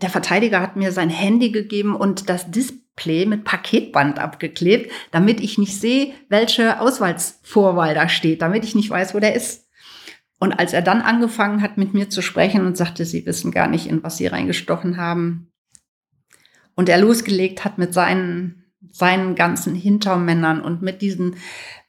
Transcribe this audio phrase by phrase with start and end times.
[0.00, 5.58] Der Verteidiger hat mir sein Handy gegeben und das Display mit Paketband abgeklebt, damit ich
[5.58, 9.66] nicht sehe, welche Auswahlsvorwahl da steht, damit ich nicht weiß, wo der ist.
[10.38, 13.66] Und als er dann angefangen hat, mit mir zu sprechen und sagte, Sie wissen gar
[13.66, 15.50] nicht, in was Sie reingestochen haben,
[16.78, 21.34] und er losgelegt hat mit seinen, seinen ganzen Hintermännern und mit diesen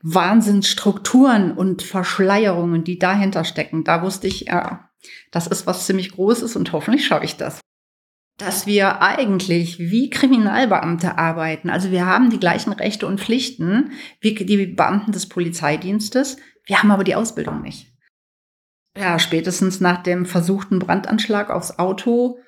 [0.01, 4.89] Wahnsinnsstrukturen und Verschleierungen, die dahinter stecken, da wusste ich, ja,
[5.29, 7.59] das ist was ziemlich Großes und hoffentlich schaffe ich das.
[8.39, 11.69] Dass wir eigentlich wie Kriminalbeamte arbeiten.
[11.69, 13.91] Also wir haben die gleichen Rechte und Pflichten
[14.21, 16.37] wie die Beamten des Polizeidienstes.
[16.65, 17.87] Wir haben aber die Ausbildung nicht.
[18.97, 22.39] Ja, spätestens nach dem versuchten Brandanschlag aufs Auto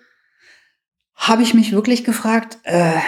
[1.14, 3.00] habe ich mich wirklich gefragt, äh,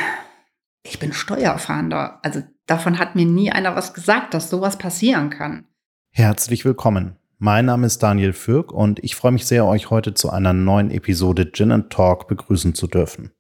[0.83, 2.19] ich bin Steuerfahnder.
[2.21, 5.65] Also davon hat mir nie einer was gesagt, dass sowas passieren kann.
[6.11, 7.17] Herzlich willkommen.
[7.45, 10.89] Mein Name ist Daniel Fürk und ich freue mich sehr, euch heute zu einer neuen
[10.91, 13.33] Episode Gin and Talk begrüßen zu dürfen.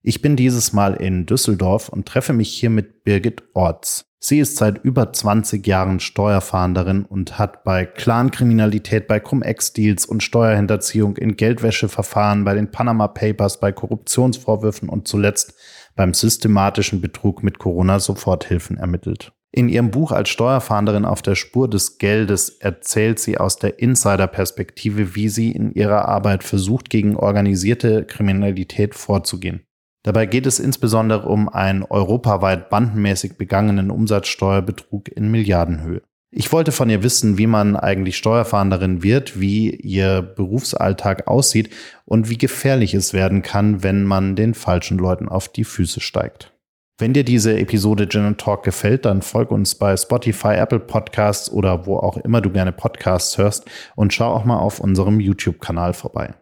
[0.00, 4.04] Ich bin dieses Mal in Düsseldorf und treffe mich hier mit Birgit Orts.
[4.20, 11.16] Sie ist seit über 20 Jahren Steuerfahnderin und hat bei Clankriminalität, bei Cum-Ex-Deals und Steuerhinterziehung
[11.16, 15.54] in Geldwäscheverfahren, bei den Panama Papers, bei Korruptionsvorwürfen und zuletzt
[15.96, 19.32] beim systematischen Betrug mit Corona-Soforthilfen ermittelt.
[19.50, 25.14] In ihrem Buch als Steuerfahnderin auf der Spur des Geldes erzählt sie aus der Insider-Perspektive,
[25.14, 29.62] wie sie in ihrer Arbeit versucht, gegen organisierte Kriminalität vorzugehen.
[30.04, 36.02] Dabei geht es insbesondere um einen europaweit bandenmäßig begangenen Umsatzsteuerbetrug in Milliardenhöhe.
[36.30, 41.70] Ich wollte von ihr wissen, wie man eigentlich Steuerfahnderin wird, wie ihr Berufsalltag aussieht
[42.04, 46.52] und wie gefährlich es werden kann, wenn man den falschen Leuten auf die Füße steigt.
[47.00, 51.86] Wenn dir diese Episode Gin Talk gefällt, dann folg uns bei Spotify, Apple Podcasts oder
[51.86, 56.34] wo auch immer du gerne Podcasts hörst und schau auch mal auf unserem YouTube-Kanal vorbei.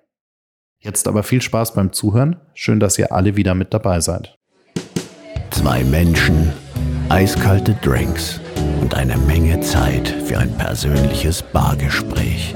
[0.79, 2.37] Jetzt aber viel Spaß beim Zuhören.
[2.55, 4.39] Schön, dass ihr alle wieder mit dabei seid.
[5.51, 6.51] Zwei Menschen,
[7.11, 8.41] eiskalte Drinks
[8.81, 12.55] und eine Menge Zeit für ein persönliches Bargespräch.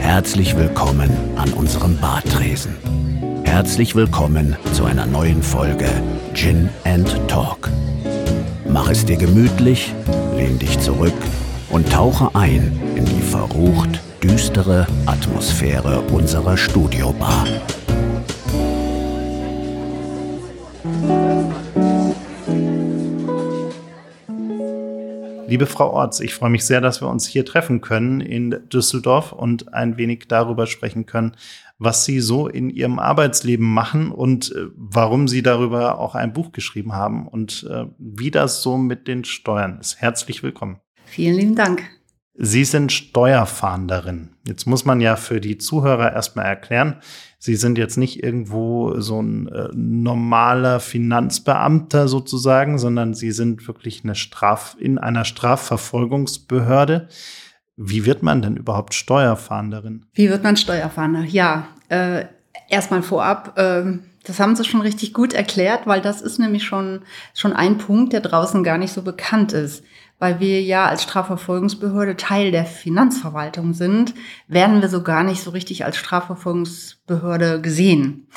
[0.00, 2.74] Herzlich willkommen an unserem Bartresen.
[3.46, 5.88] Herzlich willkommen zu einer neuen Folge
[6.34, 7.70] Gin and Talk.
[8.68, 9.94] Mach es dir gemütlich,
[10.36, 11.14] lehn dich zurück
[11.70, 17.46] und tauche ein in die verrucht düstere Atmosphäre unserer Studiobar.
[25.48, 29.32] Liebe Frau Orts, ich freue mich sehr, dass wir uns hier treffen können in Düsseldorf
[29.32, 31.36] und ein wenig darüber sprechen können,
[31.78, 36.52] was Sie so in Ihrem Arbeitsleben machen und äh, warum Sie darüber auch ein Buch
[36.52, 40.00] geschrieben haben und äh, wie das so mit den Steuern ist.
[40.00, 40.80] Herzlich willkommen.
[41.04, 41.82] Vielen lieben Dank.
[42.38, 44.30] Sie sind Steuerfahnderin.
[44.46, 46.96] Jetzt muss man ja für die Zuhörer erstmal erklären,
[47.38, 54.02] Sie sind jetzt nicht irgendwo so ein äh, normaler Finanzbeamter sozusagen, sondern Sie sind wirklich
[54.02, 57.08] eine Straf in einer Strafverfolgungsbehörde.
[57.76, 60.06] Wie wird man denn überhaupt Steuerfahnderin?
[60.14, 61.24] Wie wird man Steuerfahnder?
[61.24, 62.24] Ja, äh,
[62.68, 63.58] erstmal vorab.
[63.58, 63.98] Äh
[64.28, 68.12] das haben Sie schon richtig gut erklärt, weil das ist nämlich schon, schon ein Punkt,
[68.12, 69.84] der draußen gar nicht so bekannt ist
[70.18, 74.14] weil wir ja als Strafverfolgungsbehörde Teil der Finanzverwaltung sind,
[74.48, 78.28] werden wir so gar nicht so richtig als Strafverfolgungsbehörde gesehen.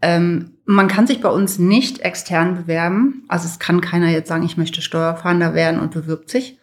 [0.00, 3.24] Ähm, man kann sich bei uns nicht extern bewerben.
[3.28, 6.57] Also es kann keiner jetzt sagen, ich möchte Steuerfahnder werden und bewirbt sich.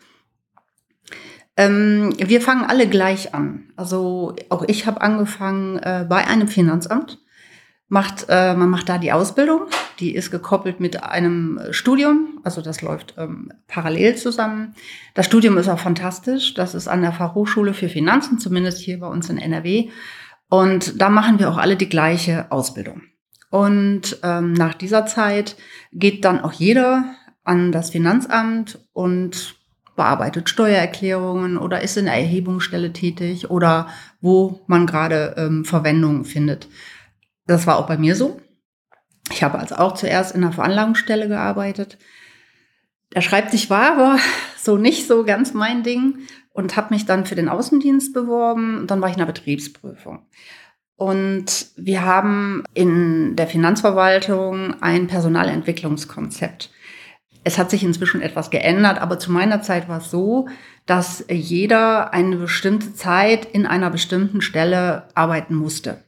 [1.57, 3.71] Ähm, wir fangen alle gleich an.
[3.75, 7.19] Also auch ich habe angefangen äh, bei einem Finanzamt
[7.87, 9.61] macht, äh, man macht da die Ausbildung.
[9.99, 12.39] Die ist gekoppelt mit einem Studium.
[12.43, 14.75] Also das läuft ähm, parallel zusammen.
[15.13, 16.53] Das Studium ist auch fantastisch.
[16.55, 19.89] Das ist an der Fachhochschule für Finanzen, zumindest hier bei uns in NRW.
[20.49, 23.03] Und da machen wir auch alle die gleiche Ausbildung.
[23.49, 25.55] Und ähm, nach dieser Zeit
[25.93, 29.55] geht dann auch jeder an das Finanzamt und
[29.95, 33.87] bearbeitet Steuererklärungen oder ist in der Erhebungsstelle tätig oder
[34.21, 36.67] wo man gerade ähm, Verwendung findet.
[37.47, 38.39] Das war auch bei mir so.
[39.31, 41.97] Ich habe also auch zuerst in einer Veranlagungsstelle gearbeitet.
[43.15, 44.17] Der schreibt sich war aber
[44.57, 46.19] so nicht so ganz mein Ding
[46.51, 48.79] und habe mich dann für den Außendienst beworben.
[48.79, 50.25] Und dann war ich in der Betriebsprüfung.
[50.97, 56.71] Und wir haben in der Finanzverwaltung ein Personalentwicklungskonzept.
[57.45, 60.49] Es hat sich inzwischen etwas geändert, aber zu meiner Zeit war es so,
[60.85, 66.03] dass jeder eine bestimmte Zeit in einer bestimmten Stelle arbeiten musste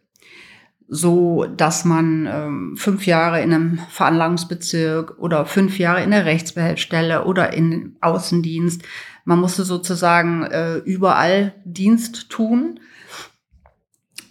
[0.87, 7.25] so, dass man ähm, fünf Jahre in einem Veranlagungsbezirk oder fünf Jahre in der Rechtsbehelfsstelle
[7.25, 8.83] oder in Außendienst.
[9.25, 12.79] Man musste sozusagen äh, überall Dienst tun.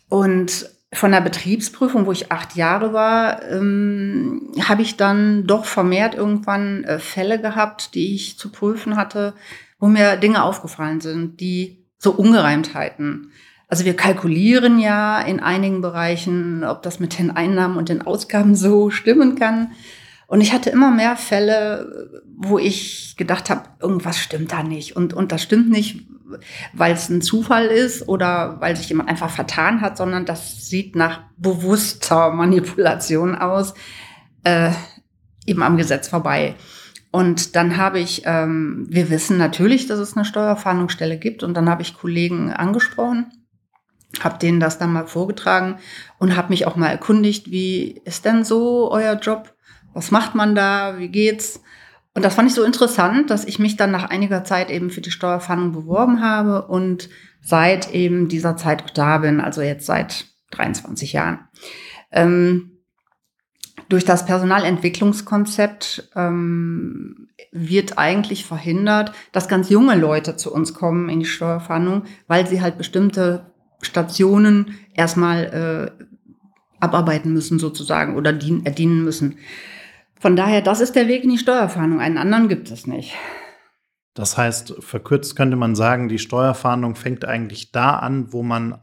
[0.09, 6.15] Und von der Betriebsprüfung, wo ich acht Jahre war, ähm, habe ich dann doch vermehrt
[6.15, 9.35] irgendwann äh, Fälle gehabt, die ich zu prüfen hatte,
[9.79, 13.33] wo mir Dinge aufgefallen sind, die so Ungereimtheiten.
[13.69, 18.55] Also wir kalkulieren ja in einigen Bereichen, ob das mit den Einnahmen und den Ausgaben
[18.55, 19.73] so stimmen kann.
[20.27, 24.97] Und ich hatte immer mehr Fälle, wo ich gedacht habe, irgendwas stimmt da nicht.
[24.97, 26.07] Und, und das stimmt nicht,
[26.73, 30.97] weil es ein Zufall ist oder weil sich jemand einfach vertan hat, sondern das sieht
[30.97, 33.75] nach bewusster Manipulation aus,
[34.43, 34.73] äh,
[35.47, 36.57] eben am Gesetz vorbei.
[37.13, 41.43] Und dann habe ich, ähm, wir wissen natürlich, dass es eine Steuerfahndungsstelle gibt.
[41.45, 43.33] Und dann habe ich Kollegen angesprochen,
[44.21, 45.79] habe denen das dann mal vorgetragen
[46.19, 49.56] und habe mich auch mal erkundigt, wie ist denn so euer Job?
[49.97, 51.63] Was macht man da, wie geht's?
[52.15, 55.01] Und das fand ich so interessant, dass ich mich dann nach einiger Zeit eben für
[55.01, 57.09] die Steuerfahndung beworben habe und
[57.41, 61.41] seit eben dieser Zeit auch da bin, also jetzt seit 23 Jahren.
[62.13, 62.73] Ähm,
[63.89, 71.21] durch das Personalentwicklungskonzept ähm, wird eigentlich verhindert, dass ganz junge Leute zu uns kommen in
[71.21, 76.05] die Steuerfahndung, weil sie halt bestimmte Stationen erstmal äh,
[76.81, 79.39] abarbeiten müssen sozusagen oder dien, erdienen müssen.
[80.19, 82.01] Von daher, das ist der Weg in die Steuerfahndung.
[82.01, 83.15] Einen anderen gibt es nicht.
[84.15, 88.79] Das heißt, verkürzt könnte man sagen, die Steuerfahndung fängt eigentlich da an, wo man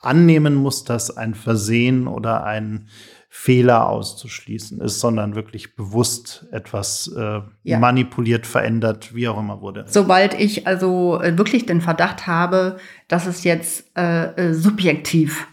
[0.00, 2.88] annehmen muss, dass ein Versehen oder ein
[3.32, 7.78] Fehler auszuschließen ist, sondern wirklich bewusst etwas äh, ja.
[7.78, 9.84] manipuliert, verändert, wie auch immer wurde.
[9.86, 15.46] Sobald ich also äh, wirklich den Verdacht habe, dass es jetzt äh, äh subjektiv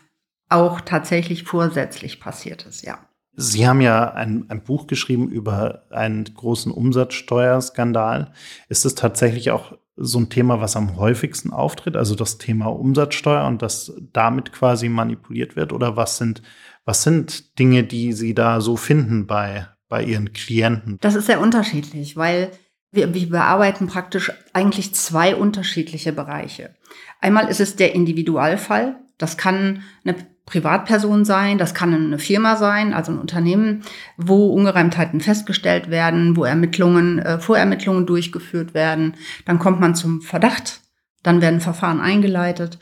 [0.50, 3.07] auch tatsächlich vorsätzlich passiert ist, ja.
[3.40, 8.34] Sie haben ja ein, ein Buch geschrieben über einen großen Umsatzsteuerskandal.
[8.68, 13.46] Ist es tatsächlich auch so ein Thema, was am häufigsten auftritt, also das Thema Umsatzsteuer
[13.46, 15.72] und das damit quasi manipuliert wird?
[15.72, 16.42] Oder was sind,
[16.84, 20.98] was sind Dinge, die Sie da so finden bei, bei Ihren Klienten?
[21.02, 22.50] Das ist sehr unterschiedlich, weil
[22.92, 26.76] wir, wir bearbeiten praktisch eigentlich zwei unterschiedliche Bereiche.
[27.22, 28.96] Einmal ist es der Individualfall.
[29.20, 30.16] Das kann eine
[30.48, 33.84] Privatperson sein, das kann eine Firma sein, also ein Unternehmen,
[34.16, 39.16] wo Ungereimtheiten festgestellt werden, wo Ermittlungen, äh, Vorermittlungen durchgeführt werden.
[39.46, 40.80] Dann kommt man zum Verdacht,
[41.22, 42.80] dann werden Verfahren eingeleitet.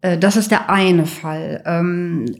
[0.00, 1.62] Äh, das ist der eine Fall.
[1.66, 2.36] Ähm,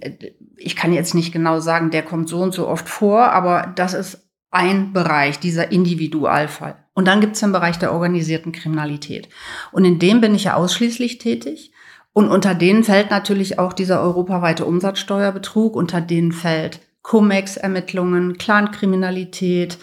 [0.57, 3.95] ich kann jetzt nicht genau sagen, der kommt so und so oft vor, aber das
[3.95, 6.77] ist ein Bereich, dieser Individualfall.
[6.95, 9.29] Und dann gibt es den Bereich der organisierten Kriminalität.
[9.73, 11.73] Und in dem bin ich ja ausschließlich tätig.
[12.13, 19.79] Und unter denen fällt natürlich auch dieser europaweite Umsatzsteuerbetrug, unter denen fällt Cum-Ex-Ermittlungen, Clankriminalität,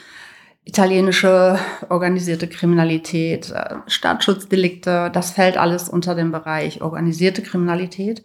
[0.64, 1.58] italienische
[1.90, 8.24] organisierte Kriminalität, äh, Staatsschutzdelikte, das fällt alles unter den Bereich organisierte Kriminalität.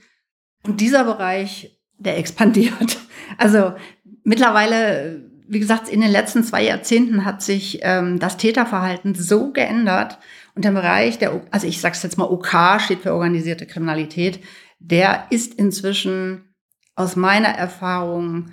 [0.67, 2.99] Und dieser Bereich, der expandiert.
[3.39, 3.73] Also
[4.23, 10.19] mittlerweile, wie gesagt, in den letzten zwei Jahrzehnten hat sich ähm, das Täterverhalten so geändert,
[10.55, 14.41] und der Bereich der, also ich sage es jetzt mal, OK steht für organisierte Kriminalität,
[14.79, 16.55] der ist inzwischen
[16.95, 18.53] aus meiner Erfahrung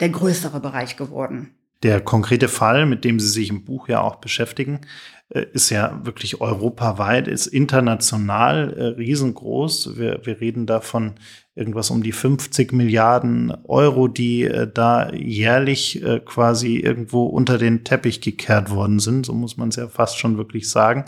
[0.00, 1.54] der größere Bereich geworden.
[1.82, 4.80] Der konkrete Fall, mit dem Sie sich im Buch ja auch beschäftigen,
[5.28, 9.96] äh, ist ja wirklich europaweit, ist international äh, riesengroß.
[9.96, 11.14] Wir, wir reden davon
[11.54, 17.84] irgendwas um die 50 Milliarden Euro, die äh, da jährlich äh, quasi irgendwo unter den
[17.84, 19.26] Teppich gekehrt worden sind.
[19.26, 21.04] So muss man es ja fast schon wirklich sagen.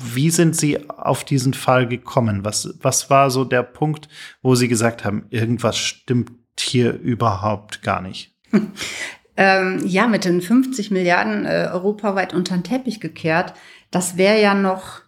[0.00, 2.44] Wie sind Sie auf diesen Fall gekommen?
[2.44, 4.08] Was, was war so der Punkt,
[4.42, 8.32] wo Sie gesagt haben, irgendwas stimmt hier überhaupt gar nicht?
[9.36, 13.54] ähm, ja, mit den 50 Milliarden äh, europaweit unter den Teppich gekehrt,
[13.90, 15.00] das wäre ja noch,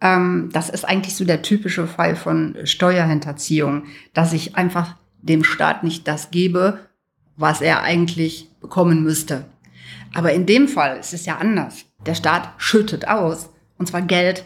[0.00, 5.84] ähm, das ist eigentlich so der typische Fall von Steuerhinterziehung, dass ich einfach dem Staat
[5.84, 6.78] nicht das gebe,
[7.36, 9.44] was er eigentlich bekommen müsste.
[10.14, 11.84] Aber in dem Fall ist es ja anders.
[12.06, 13.50] Der Staat schüttet aus.
[13.80, 14.44] Und zwar Geld,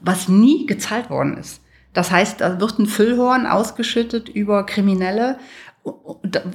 [0.00, 1.60] was nie gezahlt worden ist.
[1.92, 5.38] Das heißt, da wird ein Füllhorn ausgeschüttet über Kriminelle,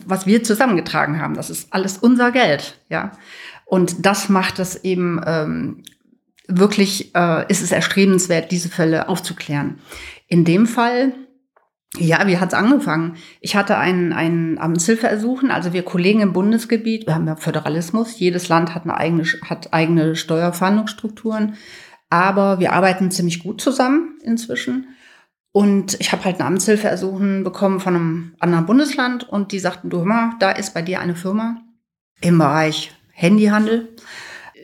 [0.06, 1.36] was wir zusammengetragen haben.
[1.36, 3.12] Das ist alles unser Geld, ja.
[3.66, 5.84] Und das macht es eben ähm,
[6.48, 9.80] wirklich, äh, ist es erstrebenswert, diese Fälle aufzuklären.
[10.28, 11.14] In dem Fall,
[11.98, 13.18] ja, wie hat's angefangen?
[13.42, 18.48] Ich hatte ein, ein Amtshilfeersuchen, also wir Kollegen im Bundesgebiet, wir haben ja Föderalismus, jedes
[18.48, 21.56] Land hat eine eigene, hat eigene Steuerfahndungsstrukturen.
[22.16, 24.88] Aber wir arbeiten ziemlich gut zusammen inzwischen.
[25.52, 29.98] Und ich habe halt eine Amtshilfeersuchen bekommen von einem anderen Bundesland und die sagten, du
[29.98, 31.58] hör mal, da ist bei dir eine Firma
[32.22, 33.94] im Bereich Handyhandel.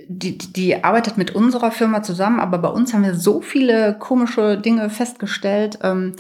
[0.08, 4.58] Die, die arbeitet mit unserer Firma zusammen, aber bei uns haben wir so viele komische
[4.58, 5.79] Dinge festgestellt.
[5.81, 6.15] Ähm,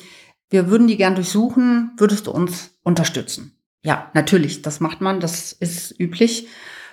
[0.49, 3.57] wir würden die gern durchsuchen, würdest du uns unterstützen?
[3.83, 6.49] Ja, natürlich, das macht man, das ist üblich.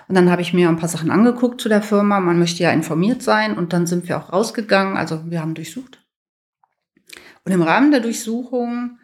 [0.09, 2.19] Und dann habe ich mir ein paar Sachen angeguckt zu der Firma.
[2.19, 4.97] Man möchte ja informiert sein und dann sind wir auch rausgegangen.
[4.97, 6.03] Also wir haben durchsucht.
[7.45, 8.97] Und im Rahmen der Durchsuchung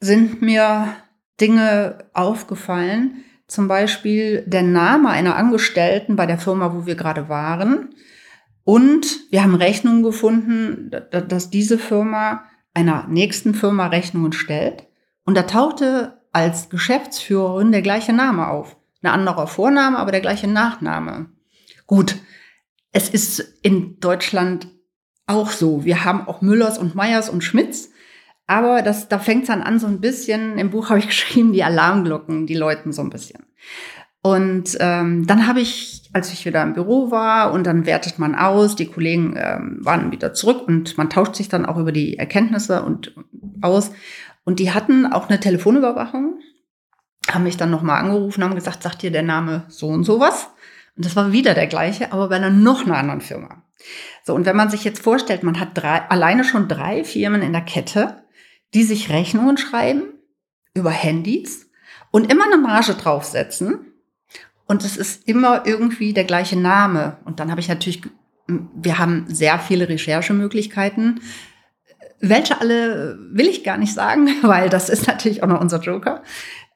[0.00, 0.96] sind mir
[1.38, 3.24] Dinge aufgefallen.
[3.46, 7.90] Zum Beispiel der Name einer Angestellten bei der Firma, wo wir gerade waren.
[8.64, 14.86] Und wir haben Rechnungen gefunden, dass diese Firma einer nächsten Firma Rechnungen stellt.
[15.26, 18.78] Und da tauchte als Geschäftsführerin der gleiche Name auf.
[19.04, 21.26] Ein anderer Vorname, aber der gleiche Nachname.
[21.86, 22.16] Gut,
[22.90, 24.68] es ist in Deutschland
[25.26, 25.84] auch so.
[25.84, 27.90] Wir haben auch Müllers und Meyers und Schmitz.
[28.46, 31.52] Aber das, da fängt es dann an, so ein bisschen, im Buch habe ich geschrieben,
[31.52, 33.44] die Alarmglocken, die läuten so ein bisschen.
[34.22, 38.34] Und ähm, dann habe ich, als ich wieder im Büro war und dann wertet man
[38.34, 42.18] aus, die Kollegen ähm, waren wieder zurück und man tauscht sich dann auch über die
[42.18, 43.14] Erkenntnisse und,
[43.60, 43.90] aus.
[44.44, 46.38] Und die hatten auch eine Telefonüberwachung
[47.32, 50.48] haben mich dann nochmal angerufen, haben gesagt, sagt dir der Name so und sowas?
[50.96, 53.62] Und das war wieder der gleiche, aber bei einer noch einer anderen Firma.
[54.24, 57.52] So, und wenn man sich jetzt vorstellt, man hat drei, alleine schon drei Firmen in
[57.52, 58.24] der Kette,
[58.72, 60.04] die sich Rechnungen schreiben
[60.72, 61.70] über Handys
[62.10, 63.92] und immer eine Marge draufsetzen.
[64.66, 67.18] Und es ist immer irgendwie der gleiche Name.
[67.24, 68.02] Und dann habe ich natürlich,
[68.46, 71.20] wir haben sehr viele Recherchemöglichkeiten.
[72.20, 76.22] Welche alle will ich gar nicht sagen, weil das ist natürlich auch noch unser Joker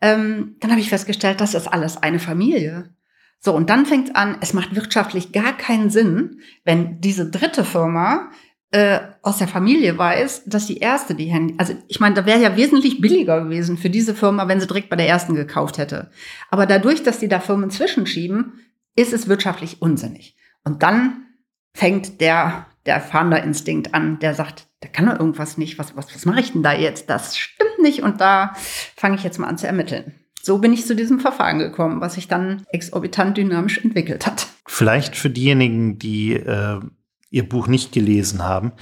[0.01, 2.95] ähm, dann habe ich festgestellt, das ist alles eine Familie.
[3.41, 8.31] So, und dann fängt an, es macht wirtschaftlich gar keinen Sinn, wenn diese dritte Firma
[8.71, 12.41] äh, aus der Familie weiß, dass die erste die Handy, also ich meine, da wäre
[12.41, 16.11] ja wesentlich billiger gewesen für diese Firma, wenn sie direkt bei der ersten gekauft hätte.
[16.51, 18.53] Aber dadurch, dass die da Firmen zwischenschieben,
[18.95, 20.37] ist es wirtschaftlich unsinnig.
[20.65, 21.27] Und dann
[21.73, 26.25] fängt der, der Fahnderinstinkt an, der sagt, da kann doch irgendwas nicht, was, was, was
[26.25, 27.11] mache ich denn da jetzt?
[27.11, 28.53] Das stimmt nicht und da
[28.97, 30.15] fange ich jetzt mal an zu ermitteln.
[30.43, 34.47] So bin ich zu diesem Verfahren gekommen, was sich dann exorbitant dynamisch entwickelt hat.
[34.67, 36.81] Vielleicht für diejenigen, die äh,
[37.31, 38.73] Ihr Buch nicht gelesen haben,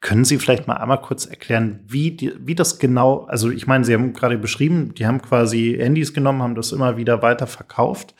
[0.00, 3.84] können Sie vielleicht mal einmal kurz erklären, wie, die, wie das genau, also ich meine,
[3.84, 8.14] Sie haben gerade beschrieben, die haben quasi Handys genommen, haben das immer wieder weiter verkauft.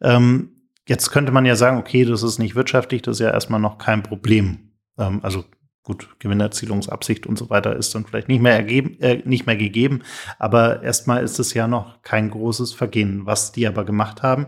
[0.00, 3.60] Ähm, jetzt könnte man ja sagen, okay, das ist nicht wirtschaftlich, das ist ja erstmal
[3.60, 4.70] noch kein Problem.
[4.96, 5.44] Ähm, also
[5.84, 10.02] gut, Gewinnerzielungsabsicht und so weiter ist dann vielleicht nicht mehr ergeben, äh, nicht mehr gegeben.
[10.38, 13.26] Aber erstmal ist es ja noch kein großes Vergehen.
[13.26, 14.46] Was die aber gemacht haben,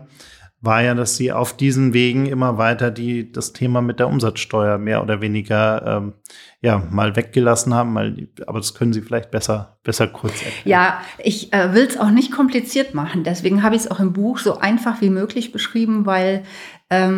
[0.59, 4.79] war ja, dass sie auf diesen Wegen immer weiter die, das Thema mit der Umsatzsteuer
[4.79, 6.13] mehr oder weniger ähm,
[6.61, 10.63] ja, mal weggelassen haben, mal, aber das können Sie vielleicht besser, besser kurz erklären.
[10.65, 13.23] Ja, ich äh, will es auch nicht kompliziert machen.
[13.23, 16.43] Deswegen habe ich es auch im Buch so einfach wie möglich beschrieben, weil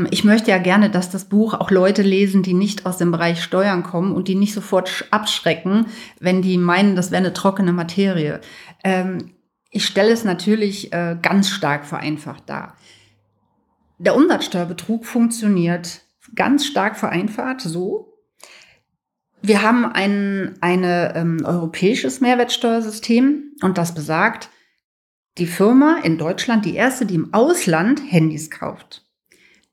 [0.09, 3.43] ich möchte ja gerne, dass das Buch auch Leute lesen, die nicht aus dem Bereich
[3.43, 5.85] Steuern kommen und die nicht sofort abschrecken,
[6.19, 8.41] wenn die meinen, das wäre eine trockene Materie.
[8.83, 9.31] Ähm,
[9.69, 12.75] ich stelle es natürlich äh, ganz stark vereinfacht dar.
[13.99, 16.01] Der Umsatzsteuerbetrug funktioniert
[16.35, 18.13] ganz stark vereinfacht so.
[19.41, 24.49] Wir haben ein eine, ähm, europäisches Mehrwertsteuersystem und das besagt,
[25.37, 29.05] die Firma in Deutschland, die erste, die im Ausland Handys kauft,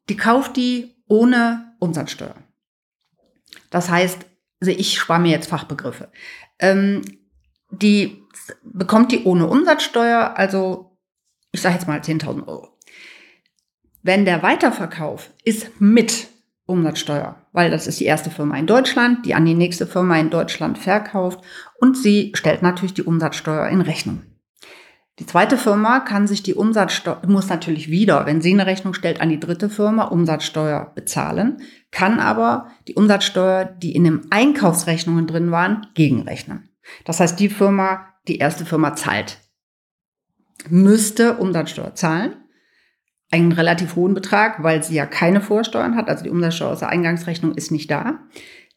[0.08, 2.36] die kauft die ohne Umsatzsteuer.
[3.70, 4.26] Das heißt,
[4.60, 6.10] also ich spare mir jetzt Fachbegriffe.
[6.58, 7.02] Ähm,
[7.70, 8.22] die
[8.62, 10.96] bekommt die ohne Umsatzsteuer, also
[11.52, 12.68] ich sage jetzt mal 10.000 Euro.
[14.02, 16.28] Wenn der Weiterverkauf ist mit
[16.66, 20.30] Umsatzsteuer, weil das ist die erste Firma in Deutschland, die an die nächste Firma in
[20.30, 21.40] Deutschland verkauft
[21.80, 24.22] und sie stellt natürlich die Umsatzsteuer in Rechnung.
[25.18, 29.20] Die zweite Firma kann sich die Umsatzsteuer, muss natürlich wieder, wenn sie eine Rechnung stellt,
[29.20, 35.50] an die dritte Firma Umsatzsteuer bezahlen, kann aber die Umsatzsteuer, die in den Einkaufsrechnungen drin
[35.50, 36.68] waren, gegenrechnen.
[37.04, 39.38] Das heißt, die Firma, die erste Firma zahlt,
[40.68, 42.36] müsste Umsatzsteuer zahlen
[43.30, 46.08] einen relativ hohen Betrag, weil sie ja keine Vorsteuern hat.
[46.08, 48.20] Also die Umsatzsteuer aus der Eingangsrechnung ist nicht da.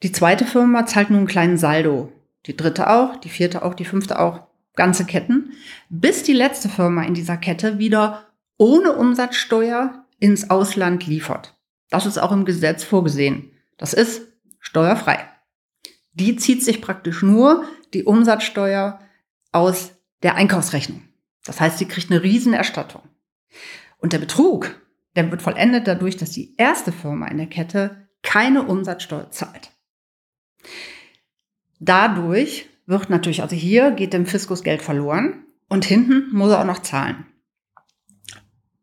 [0.01, 2.11] Die zweite Firma zahlt nur einen kleinen Saldo.
[2.45, 4.48] Die dritte auch, die vierte auch, die fünfte auch.
[4.79, 5.51] Ganze Ketten.
[5.89, 11.59] Bis die letzte Firma in dieser Kette wieder ohne Umsatzsteuer ins Ausland liefert.
[11.89, 13.51] Das ist auch im Gesetz vorgesehen.
[13.77, 14.21] Das ist
[14.59, 15.19] steuerfrei.
[16.13, 19.01] Die zieht sich praktisch nur die Umsatzsteuer
[19.51, 19.91] aus
[20.23, 21.03] der Einkaufsrechnung.
[21.43, 23.01] Das heißt, sie kriegt eine Riesenerstattung.
[23.97, 24.79] Und der Betrug,
[25.17, 29.71] der wird vollendet dadurch, dass die erste Firma in der Kette keine Umsatzsteuer zahlt.
[31.81, 36.65] Dadurch wird natürlich, also hier geht dem Fiskus Geld verloren und hinten muss er auch
[36.65, 37.25] noch zahlen.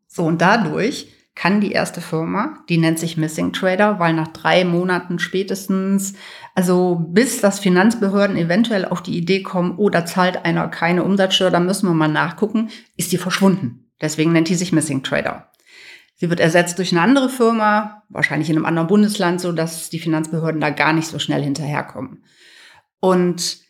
[0.07, 4.65] So, und dadurch kann die erste Firma, die nennt sich Missing Trader, weil nach drei
[4.65, 6.13] Monaten spätestens,
[6.55, 11.51] also bis das Finanzbehörden eventuell auf die Idee kommen, oh, da zahlt einer keine Umsatzsteuer,
[11.51, 13.91] da müssen wir mal nachgucken, ist die verschwunden.
[14.01, 15.51] Deswegen nennt die sich Missing Trader.
[16.15, 19.99] Sie wird ersetzt durch eine andere Firma, wahrscheinlich in einem anderen Bundesland, so dass die
[19.99, 22.23] Finanzbehörden da gar nicht so schnell hinterherkommen.
[22.99, 23.66] Und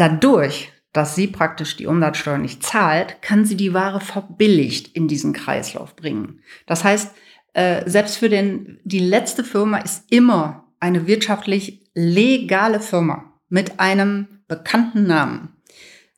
[0.00, 5.32] dadurch, dass sie praktisch die Umsatzsteuer nicht zahlt, kann sie die Ware verbilligt in diesen
[5.32, 6.40] Kreislauf bringen.
[6.66, 7.14] Das heißt,
[7.52, 14.42] äh, selbst für den, die letzte Firma ist immer eine wirtschaftlich legale Firma mit einem
[14.48, 15.56] bekannten Namen.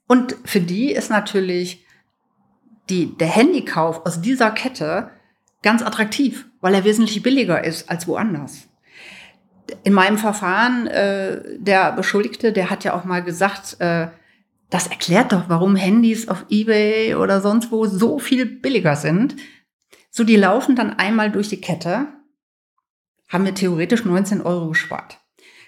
[0.06, 1.84] Und für die ist natürlich
[2.88, 5.10] die, der Handykauf aus dieser Kette
[5.62, 8.68] ganz attraktiv, weil er wesentlich billiger ist als woanders.
[9.84, 14.08] In meinem Verfahren, äh, der Beschuldigte, der hat ja auch mal gesagt, äh,
[14.70, 19.36] das erklärt doch, warum Handys auf eBay oder sonst wo so viel billiger sind.
[20.10, 22.08] So, die laufen dann einmal durch die Kette,
[23.28, 25.18] haben wir theoretisch 19 Euro gespart.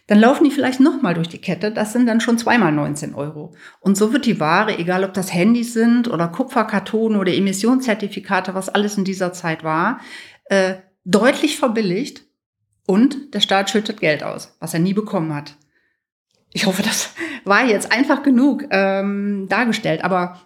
[0.07, 3.55] Dann laufen die vielleicht nochmal durch die Kette, das sind dann schon zweimal 19 Euro.
[3.81, 8.69] Und so wird die Ware, egal ob das Handys sind oder Kupferkartonen oder Emissionszertifikate, was
[8.69, 10.01] alles in dieser Zeit war,
[10.47, 10.75] äh,
[11.05, 12.24] deutlich verbilligt
[12.87, 15.57] und der Staat schüttet Geld aus, was er nie bekommen hat.
[16.53, 17.11] Ich hoffe, das
[17.45, 20.05] war jetzt einfach genug ähm, dargestellt.
[20.05, 20.41] Aber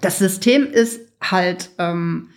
[0.00, 2.30] das System ist halt ähm,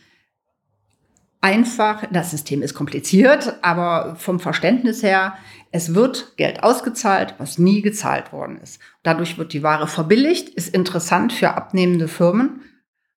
[1.41, 5.37] einfach, das System ist kompliziert, aber vom Verständnis her,
[5.71, 8.79] es wird Geld ausgezahlt, was nie gezahlt worden ist.
[9.03, 12.61] Dadurch wird die Ware verbilligt, ist interessant für abnehmende Firmen.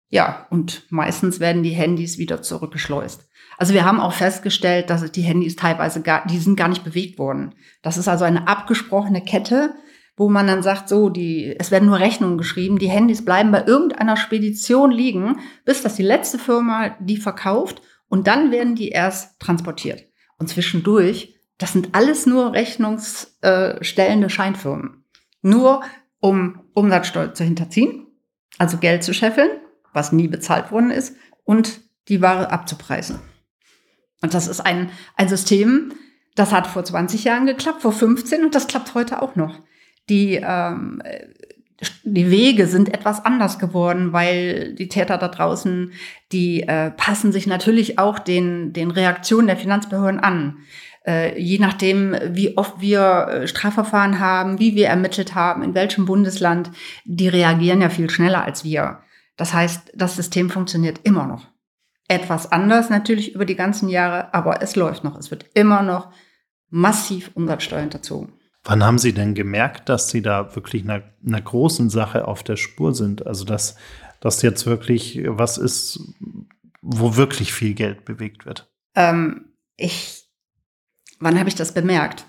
[0.08, 3.28] Ja, und meistens werden die Handys wieder zurückgeschleust.
[3.58, 7.18] Also wir haben auch festgestellt, dass die Handys teilweise gar, die sind gar nicht bewegt
[7.18, 7.54] worden.
[7.82, 9.74] Das ist also eine abgesprochene Kette,
[10.16, 13.64] wo man dann sagt, so, die, es werden nur Rechnungen geschrieben, die Handys bleiben bei
[13.64, 19.38] irgendeiner Spedition liegen, bis das die letzte Firma die verkauft und dann werden die erst
[19.40, 20.04] transportiert.
[20.38, 25.04] Und zwischendurch, das sind alles nur rechnungsstellende Scheinfirmen.
[25.42, 25.82] Nur
[26.20, 28.06] um Umsatzsteuer zu hinterziehen,
[28.58, 29.50] also Geld zu scheffeln,
[29.92, 33.20] was nie bezahlt worden ist, und die Ware abzupreisen.
[34.22, 35.92] Und das ist ein, ein System,
[36.34, 39.60] das hat vor 20 Jahren geklappt, vor 15 und das klappt heute auch noch.
[40.08, 41.02] Die, ähm,
[42.04, 45.92] die Wege sind etwas anders geworden, weil die Täter da draußen,
[46.32, 50.58] die äh, passen sich natürlich auch den, den Reaktionen der Finanzbehörden an.
[51.06, 56.06] Äh, je nachdem, wie oft wir äh, Strafverfahren haben, wie wir ermittelt haben, in welchem
[56.06, 56.70] Bundesland,
[57.04, 59.00] die reagieren ja viel schneller als wir.
[59.36, 61.46] Das heißt, das System funktioniert immer noch
[62.08, 65.16] etwas anders natürlich über die ganzen Jahre, aber es läuft noch.
[65.16, 66.12] Es wird immer noch
[66.70, 68.32] massiv Umsatzsteuer hinterzogen.
[68.64, 72.56] Wann haben Sie denn gemerkt, dass Sie da wirklich einer, einer großen Sache auf der
[72.56, 73.26] Spur sind?
[73.26, 73.76] Also, dass
[74.20, 76.00] das jetzt wirklich was ist,
[76.82, 78.68] wo wirklich viel Geld bewegt wird?
[78.94, 80.24] Ähm, ich,
[81.20, 82.26] wann habe ich das bemerkt?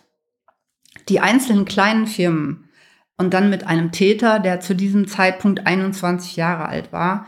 [1.10, 2.70] Die einzelnen kleinen Firmen
[3.18, 7.28] und dann mit einem Täter, der zu diesem Zeitpunkt 21 Jahre alt war,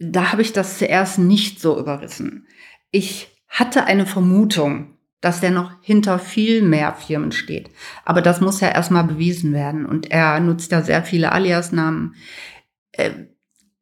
[0.00, 2.46] da habe ich das zuerst nicht so überrissen.
[2.90, 7.70] Ich hatte eine Vermutung, dass der noch hinter viel mehr Firmen steht.
[8.04, 9.84] Aber das muss ja erstmal bewiesen werden.
[9.84, 12.14] Und er nutzt ja sehr viele Aliasnamen.
[12.92, 13.10] Äh,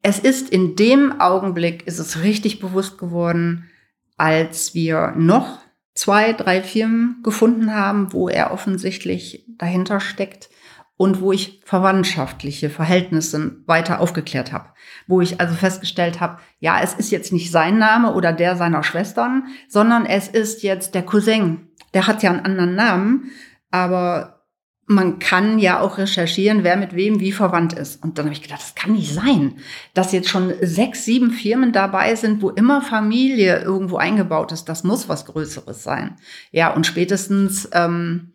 [0.02, 3.70] es ist in dem Augenblick, ist es richtig bewusst geworden,
[4.16, 5.60] als wir noch
[5.94, 10.50] zwei, drei Firmen gefunden haben, wo er offensichtlich dahinter steckt
[10.98, 14.70] und wo ich verwandtschaftliche Verhältnisse weiter aufgeklärt habe.
[15.06, 18.82] Wo ich also festgestellt habe, ja, es ist jetzt nicht sein Name oder der seiner
[18.82, 21.68] Schwestern, sondern es ist jetzt der Cousin.
[21.94, 23.30] Der hat ja einen anderen Namen,
[23.70, 24.42] aber
[24.86, 28.02] man kann ja auch recherchieren, wer mit wem wie verwandt ist.
[28.02, 29.58] Und dann habe ich gedacht, das kann nicht sein,
[29.94, 34.64] dass jetzt schon sechs, sieben Firmen dabei sind, wo immer Familie irgendwo eingebaut ist.
[34.64, 36.16] Das muss was Größeres sein.
[36.50, 38.32] Ja, und spätestens ähm,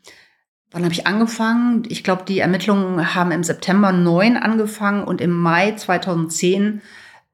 [0.74, 1.84] Wann habe ich angefangen?
[1.88, 6.82] Ich glaube, die Ermittlungen haben im September 9 angefangen und im Mai 2010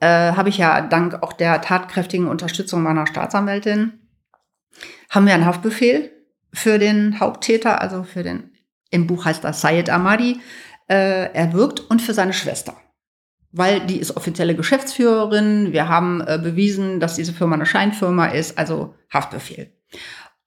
[0.01, 3.93] äh, habe ich ja dank auch der tatkräftigen Unterstützung meiner Staatsanwältin
[5.09, 6.11] haben wir einen Haftbefehl
[6.53, 8.51] für den Haupttäter, also für den,
[8.91, 10.39] im Buch heißt das Sayed Ahmadi,
[10.89, 12.75] äh, erwirkt und für seine Schwester.
[13.51, 15.73] Weil die ist offizielle Geschäftsführerin.
[15.73, 19.71] Wir haben äh, bewiesen, dass diese Firma eine Scheinfirma ist, also Haftbefehl.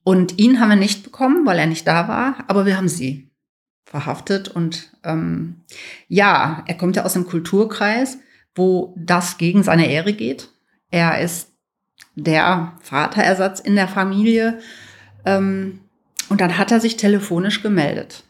[0.04, 3.30] Und ihn haben wir nicht bekommen, weil er nicht da war, aber wir haben sie
[3.84, 4.48] verhaftet.
[4.48, 5.60] Und ähm,
[6.08, 8.18] ja, er kommt ja aus einem Kulturkreis,
[8.54, 10.48] wo das gegen seine Ehre geht.
[10.90, 11.52] Er ist
[12.14, 14.58] der Vaterersatz in der Familie.
[15.24, 15.80] Ähm,
[16.28, 18.24] und dann hat er sich telefonisch gemeldet.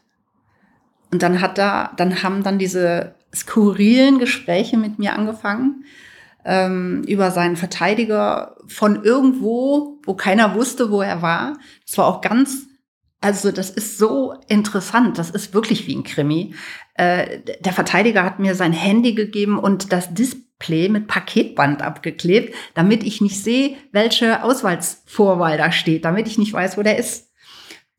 [1.11, 5.85] Und dann hat er, dann haben dann diese skurrilen Gespräche mit mir angefangen.
[6.45, 11.59] Ähm, über seinen Verteidiger von irgendwo, wo keiner wusste, wo er war.
[11.87, 12.67] Das war auch ganz,
[13.21, 16.55] also das ist so interessant, das ist wirklich wie ein Krimi.
[16.95, 23.05] Äh, der Verteidiger hat mir sein Handy gegeben und das Display mit Paketband abgeklebt, damit
[23.05, 27.31] ich nicht sehe, welche Auswahlsvorwahl da steht, damit ich nicht weiß, wo der ist.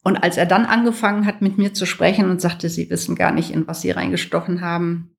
[0.03, 3.31] Und als er dann angefangen hat, mit mir zu sprechen und sagte, Sie wissen gar
[3.31, 5.13] nicht, in was Sie reingestochen haben,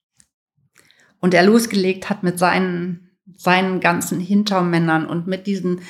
[1.24, 3.03] und er losgelegt hat mit seinen,
[3.37, 5.80] seinen ganzen Hintermännern und mit diesen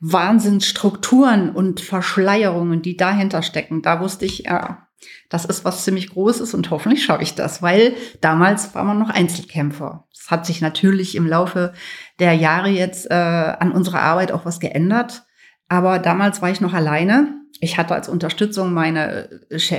[0.00, 4.88] Wahnsinnsstrukturen und Verschleierungen, die dahinter stecken, da wusste ich, ja,
[5.28, 9.10] das ist was ziemlich Großes und hoffentlich schaffe ich das, weil damals war man noch
[9.10, 10.06] Einzelkämpfer.
[10.12, 11.74] Es hat sich natürlich im Laufe
[12.18, 15.24] der Jahre jetzt äh, an unserer Arbeit auch was geändert.
[15.68, 17.34] Aber damals war ich noch alleine.
[17.60, 19.28] Ich hatte als Unterstützung meine,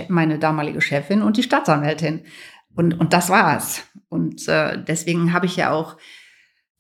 [0.08, 2.22] meine damalige Chefin und die Staatsanwältin.
[2.76, 3.84] Und, und das war's.
[4.08, 5.98] Und äh, deswegen habe ich ja auch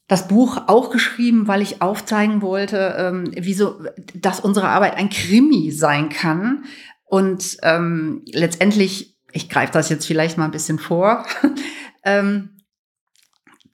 [0.09, 3.79] das Buch auch geschrieben, weil ich aufzeigen wollte, ähm, wieso,
[4.15, 6.65] dass unsere Arbeit ein Krimi sein kann.
[7.05, 11.27] Und ähm, letztendlich, ich greife das jetzt vielleicht mal ein bisschen vor,
[12.03, 12.57] ähm,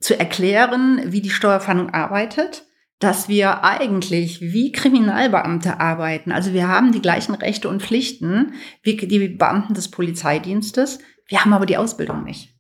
[0.02, 2.66] zu erklären, wie die Steuerfahndung arbeitet,
[3.00, 6.34] dass wir eigentlich wie Kriminalbeamte arbeiten.
[6.34, 11.00] Also wir haben die gleichen Rechte und Pflichten wie die Beamten des Polizeidienstes.
[11.28, 12.54] Wir haben aber die Ausbildung nicht.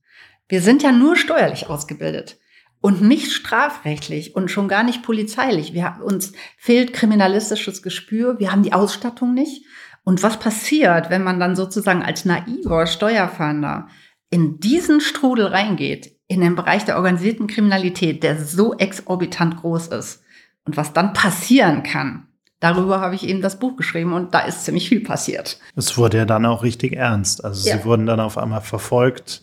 [0.47, 2.37] Wir sind ja nur steuerlich ausgebildet
[2.85, 5.73] und nicht strafrechtlich und schon gar nicht polizeilich.
[5.73, 8.37] Wir, uns fehlt kriminalistisches Gespür.
[8.37, 9.65] Wir haben die Ausstattung nicht.
[10.03, 13.87] Und was passiert, wenn man dann sozusagen als naiver Steuerfahnder
[14.29, 20.21] in diesen Strudel reingeht, in den Bereich der organisierten Kriminalität, der so exorbitant groß ist?
[20.63, 22.27] Und was dann passieren kann,
[22.59, 25.57] darüber habe ich eben das Buch geschrieben und da ist ziemlich viel passiert.
[25.75, 27.43] Es wurde ja dann auch richtig ernst.
[27.43, 27.79] Also ja.
[27.79, 29.41] sie wurden dann auf einmal verfolgt.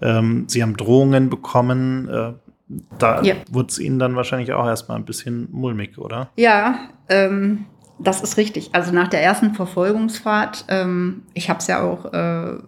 [0.00, 2.08] Ähm, sie haben Drohungen bekommen.
[2.08, 2.34] Äh,
[2.98, 3.34] da ja.
[3.50, 6.30] wurde es ihnen dann wahrscheinlich auch erstmal ein bisschen mulmig, oder?
[6.36, 7.66] Ja, ähm,
[7.98, 8.74] das ist richtig.
[8.74, 12.58] Also nach der ersten Verfolgungsfahrt, ähm, ich habe es ja auch, äh,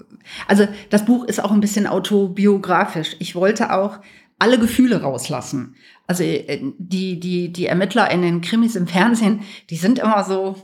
[0.47, 3.17] also das Buch ist auch ein bisschen autobiografisch.
[3.19, 4.01] Ich wollte auch
[4.39, 5.77] alle Gefühle rauslassen.
[6.07, 10.57] Also äh, die, die, die Ermittler in den Krimis im Fernsehen, die sind immer so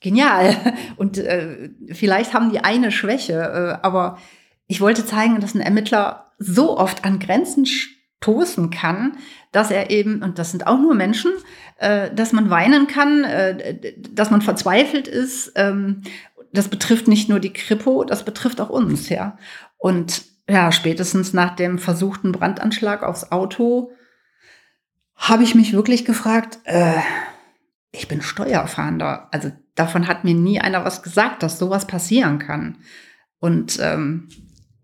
[0.00, 0.56] genial.
[0.96, 4.18] Und äh, vielleicht haben die eine Schwäche, äh, aber
[4.66, 7.66] ich wollte zeigen, dass ein Ermittler so oft an Grenzen
[8.20, 9.16] stoßen kann,
[9.52, 11.32] dass er eben, und das sind auch nur Menschen,
[11.78, 15.52] äh, dass man weinen kann, äh, dass man verzweifelt ist.
[15.54, 16.02] Ähm,
[16.52, 19.38] das betrifft nicht nur die Kripo, das betrifft auch uns, ja.
[19.76, 23.92] Und ja, spätestens nach dem versuchten Brandanschlag aufs Auto
[25.14, 26.94] habe ich mich wirklich gefragt, äh,
[27.92, 29.28] ich bin Steuerfahnder.
[29.30, 32.78] Also davon hat mir nie einer was gesagt, dass sowas passieren kann.
[33.38, 34.28] Und ähm,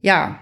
[0.00, 0.38] ja,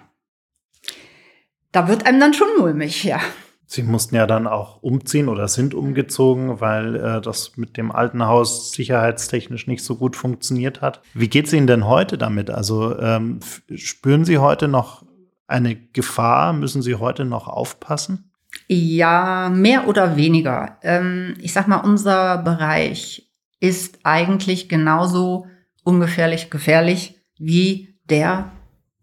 [1.73, 3.21] da wird einem dann schon mulmig, ja.
[3.67, 8.27] Sie mussten ja dann auch umziehen oder sind umgezogen, weil äh, das mit dem alten
[8.27, 11.01] Haus sicherheitstechnisch nicht so gut funktioniert hat.
[11.15, 12.51] Wie geht es Ihnen denn heute damit?
[12.51, 13.41] Also ähm,
[13.75, 15.07] spüren Sie heute noch
[15.47, 16.53] eine Gefahr?
[16.53, 18.31] Müssen Sie heute noch aufpassen?
[18.69, 20.77] Ja, mehr oder weniger.
[20.83, 25.47] Ähm, ich sag mal, unser Bereich ist eigentlich genauso
[25.83, 28.51] ungefährlich gefährlich wie der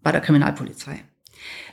[0.04, 1.04] bei der Kriminalpolizei.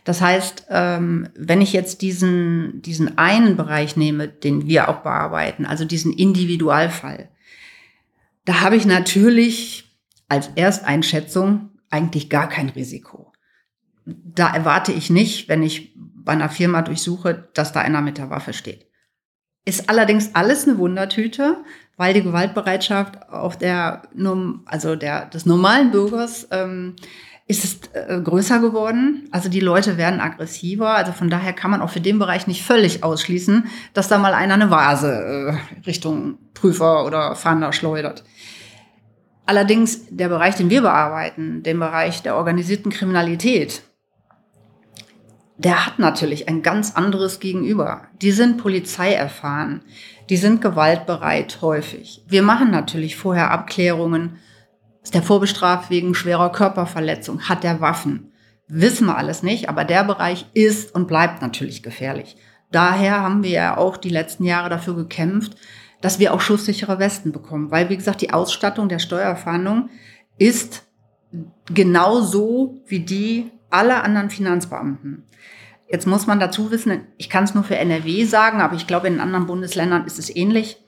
[0.07, 5.67] Das heißt, ähm, wenn ich jetzt diesen, diesen einen Bereich nehme, den wir auch bearbeiten,
[5.67, 7.29] also diesen Individualfall,
[8.45, 13.33] da habe ich natürlich als Ersteinschätzung eigentlich gar kein Risiko.
[14.05, 18.31] Da erwarte ich nicht, wenn ich bei einer Firma durchsuche, dass da einer mit der
[18.31, 18.87] Waffe steht.
[19.65, 21.65] Ist allerdings alles eine Wundertüte,
[21.97, 24.03] weil die Gewaltbereitschaft auf der,
[24.67, 26.95] also der, des normalen Bürgers ähm,
[27.49, 29.29] ist es äh, größer geworden.
[29.31, 30.97] Also die Leute werden aggressiver.
[30.97, 34.35] Also von daher kann man auch für den Bereich nicht völlig ausschließen, dass da mal
[34.35, 38.25] einer eine Vase äh, Richtung Prüfer oder Fahnder schleudert.
[39.45, 43.83] Allerdings der Bereich, den wir bearbeiten, den Bereich der organisierten Kriminalität,
[45.57, 48.09] der hat natürlich ein ganz anderes Gegenüber.
[48.21, 49.83] Die sind polizeierfahren,
[50.29, 52.25] die sind gewaltbereit häufig.
[52.27, 54.39] Wir machen natürlich vorher Abklärungen,
[55.07, 57.43] ist der vorbestraft wegen schwerer Körperverletzung?
[57.43, 58.33] Hat der Waffen?
[58.67, 62.37] Wissen wir alles nicht, aber der Bereich ist und bleibt natürlich gefährlich.
[62.73, 65.57] Daher haben wir ja auch die letzten Jahre dafür gekämpft,
[66.01, 67.71] dass wir auch schusssichere Westen bekommen.
[67.71, 69.91] Weil, wie gesagt, die Ausstattung der Steuerfahndung
[70.39, 70.83] ist
[71.73, 75.23] genauso wie die aller anderen Finanzbeamten.
[75.89, 79.07] Jetzt muss man dazu wissen, ich kann es nur für NRW sagen, aber ich glaube,
[79.07, 80.79] in anderen Bundesländern ist es ähnlich.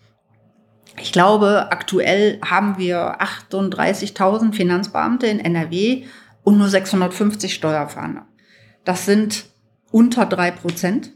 [1.00, 6.04] Ich glaube, aktuell haben wir 38.000 Finanzbeamte in NRW
[6.44, 8.26] und nur 650 Steuerfahnder.
[8.84, 9.46] Das sind
[9.90, 11.12] unter drei Prozent.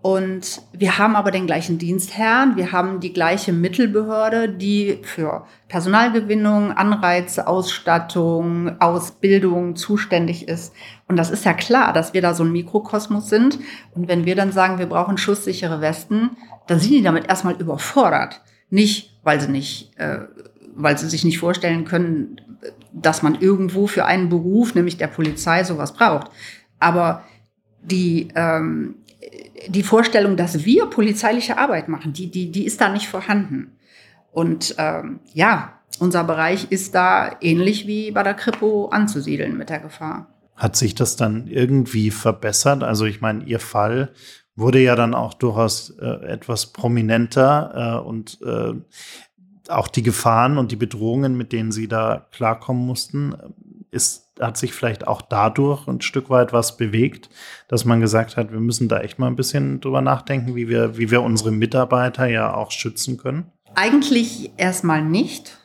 [0.00, 6.72] Und wir haben aber den gleichen Dienstherrn, wir haben die gleiche Mittelbehörde, die für Personalgewinnung,
[6.72, 10.74] Anreize, Ausstattung, Ausbildung zuständig ist.
[11.08, 13.58] Und das ist ja klar, dass wir da so ein Mikrokosmos sind.
[13.94, 16.36] Und wenn wir dann sagen, wir brauchen schusssichere Westen,
[16.66, 18.42] dann sind die damit erstmal überfordert.
[18.74, 20.18] Nicht, weil sie nicht, äh,
[20.74, 22.40] weil sie sich nicht vorstellen können,
[22.92, 26.32] dass man irgendwo für einen Beruf, nämlich der Polizei, sowas braucht.
[26.80, 27.22] Aber
[27.82, 28.96] die, ähm,
[29.68, 33.76] die Vorstellung, dass wir polizeiliche Arbeit machen, die, die, die ist da nicht vorhanden.
[34.32, 39.78] Und ähm, ja, unser Bereich ist da ähnlich wie bei der Kripo anzusiedeln mit der
[39.78, 40.34] Gefahr.
[40.56, 42.82] Hat sich das dann irgendwie verbessert?
[42.82, 44.12] Also ich meine, Ihr Fall
[44.56, 48.74] wurde ja dann auch durchaus äh, etwas prominenter äh, und äh,
[49.68, 53.34] auch die Gefahren und die Bedrohungen, mit denen Sie da klarkommen mussten,
[53.90, 57.30] ist hat sich vielleicht auch dadurch ein Stück weit was bewegt,
[57.68, 60.96] dass man gesagt hat, wir müssen da echt mal ein bisschen drüber nachdenken, wie wir,
[60.98, 63.50] wie wir unsere Mitarbeiter ja auch schützen können?
[63.74, 65.58] Eigentlich erstmal nicht,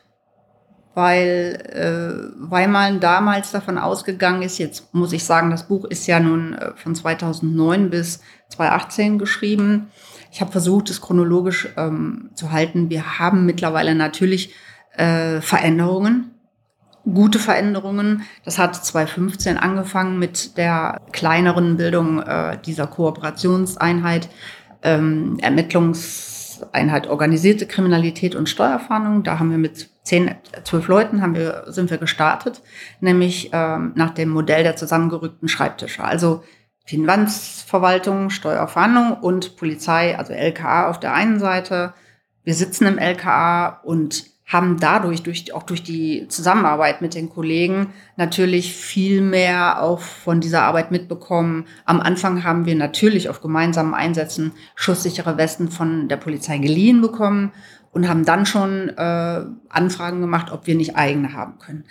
[0.99, 6.07] weil, äh, weil man damals davon ausgegangen ist, jetzt muss ich sagen, das Buch ist
[6.07, 9.88] ja nun äh, von 2009 bis 2018 geschrieben.
[10.29, 12.89] Ich habe versucht, es chronologisch ähm, zu halten.
[12.89, 14.53] Wir haben mittlerweile natürlich
[14.97, 16.31] äh, Veränderungen
[17.13, 18.23] gute Veränderungen.
[18.43, 24.27] Das hat 2015 angefangen mit der kleineren Bildung äh, dieser Kooperationseinheit,
[24.83, 29.23] ähm, Ermittlungseinheit organisierte Kriminalität und Steuerfahndung.
[29.23, 32.62] Da haben wir mit zehn, zwölf Leuten haben wir, sind wir gestartet,
[32.99, 36.03] nämlich ähm, nach dem Modell der zusammengerückten Schreibtische.
[36.03, 36.43] Also
[36.85, 41.93] Finanzverwaltung, Steuerfahndung und Polizei, also LKA auf der einen Seite.
[42.43, 47.93] Wir sitzen im LKA und haben dadurch, durch, auch durch die Zusammenarbeit mit den Kollegen,
[48.17, 51.67] natürlich viel mehr auch von dieser Arbeit mitbekommen.
[51.85, 57.51] Am Anfang haben wir natürlich auf gemeinsamen Einsätzen schusssichere Westen von der Polizei geliehen bekommen
[57.99, 61.83] und haben dann schon äh, Anfragen gemacht, ob wir nicht eigene haben können.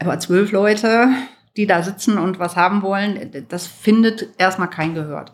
[0.00, 1.10] Aber zwölf Leute,
[1.56, 5.30] die da sitzen und was haben wollen, das findet erstmal kein Gehört.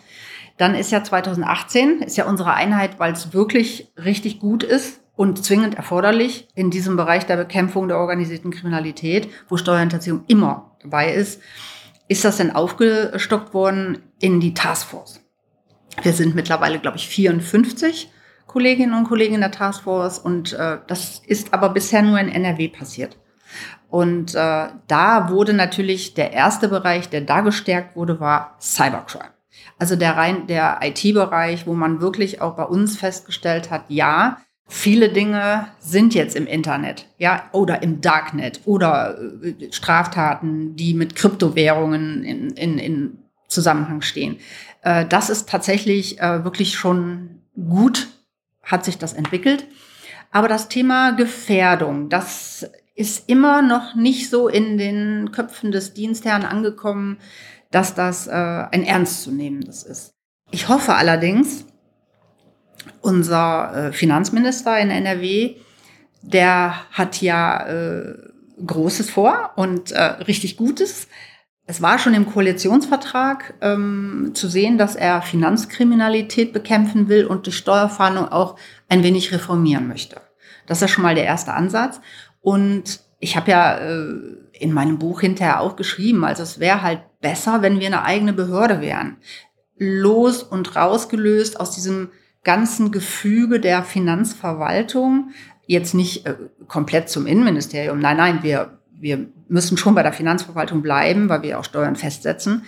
[0.59, 5.43] Dann ist ja 2018, ist ja unsere Einheit, weil es wirklich richtig gut ist, und
[5.43, 11.41] zwingend erforderlich in diesem Bereich der Bekämpfung der organisierten Kriminalität, wo Steuerhinterziehung immer dabei ist,
[12.09, 15.21] ist das denn aufgestockt worden in die Taskforce.
[16.03, 18.11] Wir sind mittlerweile, glaube ich, 54
[18.51, 22.67] Kolleginnen und Kollegen in der Taskforce und äh, das ist aber bisher nur in NRW
[22.67, 23.17] passiert.
[23.89, 29.31] Und äh, da wurde natürlich der erste Bereich, der da gestärkt wurde, war Cybercrime.
[29.79, 34.39] Also der rein der IT-Bereich, wo man wirklich auch bei uns festgestellt hat, ja,
[34.73, 41.17] Viele Dinge sind jetzt im Internet, ja, oder im Darknet oder äh, Straftaten, die mit
[41.17, 44.37] Kryptowährungen in, in, in Zusammenhang stehen.
[44.83, 48.07] Äh, das ist tatsächlich äh, wirklich schon gut,
[48.71, 49.67] hat sich das entwickelt.
[50.31, 56.45] Aber das Thema Gefährdung, das ist immer noch nicht so in den Köpfen des Dienstherrn
[56.45, 57.19] angekommen,
[57.71, 60.13] dass das ein ernstzunehmendes ist.
[60.51, 61.65] Ich hoffe allerdings,
[63.01, 65.57] unser äh, Finanzminister in NRW,
[66.23, 68.15] der hat ja äh,
[68.65, 71.09] Großes vor und äh, richtig Gutes.
[71.71, 77.53] Es war schon im Koalitionsvertrag ähm, zu sehen, dass er Finanzkriminalität bekämpfen will und die
[77.53, 78.57] Steuerfahndung auch
[78.89, 80.21] ein wenig reformieren möchte.
[80.67, 82.01] Das ist schon mal der erste Ansatz.
[82.41, 84.15] Und ich habe ja äh,
[84.51, 88.33] in meinem Buch hinterher auch geschrieben, also es wäre halt besser, wenn wir eine eigene
[88.33, 89.19] Behörde wären.
[89.79, 92.11] Los und rausgelöst aus diesem
[92.43, 95.31] ganzen Gefüge der Finanzverwaltung,
[95.69, 96.35] jetzt nicht äh,
[96.67, 98.01] komplett zum Innenministerium.
[98.01, 102.65] Nein, nein, wir, wir müssen schon bei der Finanzverwaltung bleiben, weil wir auch Steuern festsetzen.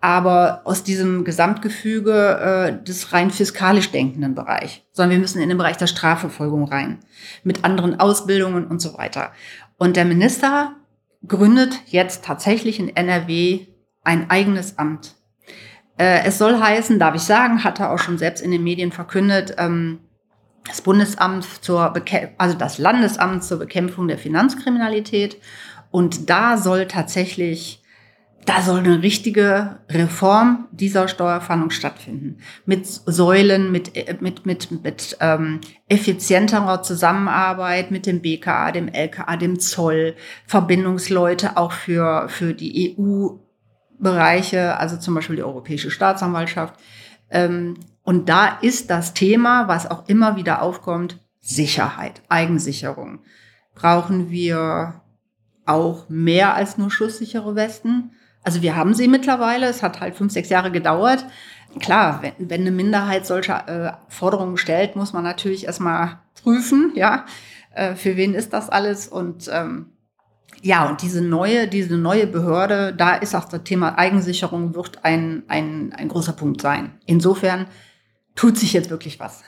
[0.00, 5.56] Aber aus diesem Gesamtgefüge äh, des rein fiskalisch denkenden Bereich, sondern wir müssen in den
[5.56, 6.98] Bereich der Strafverfolgung rein,
[7.42, 9.32] mit anderen Ausbildungen und so weiter.
[9.78, 10.72] Und der Minister
[11.26, 13.66] gründet jetzt tatsächlich in NRW
[14.02, 15.14] ein eigenes Amt.
[15.96, 18.92] Äh, es soll heißen, darf ich sagen, hat er auch schon selbst in den Medien
[18.92, 20.00] verkündet, ähm,
[20.66, 25.36] das Bundesamt zur Bekä also das Landesamt zur Bekämpfung der Finanzkriminalität.
[25.94, 27.80] Und da soll tatsächlich,
[28.46, 32.38] da soll eine richtige Reform dieser Steuerfahndung stattfinden.
[32.66, 39.36] Mit Säulen, mit, äh, mit, mit, mit ähm, effizienterer Zusammenarbeit mit dem BKA, dem LKA,
[39.36, 40.16] dem Zoll,
[40.48, 43.28] Verbindungsleute auch für, für die EU
[44.00, 46.74] Bereiche, also zum Beispiel die Europäische Staatsanwaltschaft.
[47.30, 53.20] Ähm, und da ist das Thema, was auch immer wieder aufkommt, Sicherheit, Eigensicherung.
[53.76, 55.03] Brauchen wir
[55.66, 58.12] auch mehr als nur schusssichere Westen?
[58.42, 59.66] Also wir haben sie mittlerweile.
[59.66, 61.24] Es hat halt fünf, sechs Jahre gedauert.
[61.80, 67.24] klar, wenn, wenn eine Minderheit solche äh, Forderungen stellt, muss man natürlich erstmal prüfen, ja,
[67.74, 69.86] äh, für wen ist das alles und ähm,
[70.62, 75.42] ja, und diese neue, diese neue Behörde, da ist auch das Thema Eigensicherung wird ein,
[75.48, 76.98] ein, ein großer Punkt sein.
[77.04, 77.66] Insofern
[78.34, 79.42] tut sich jetzt wirklich was.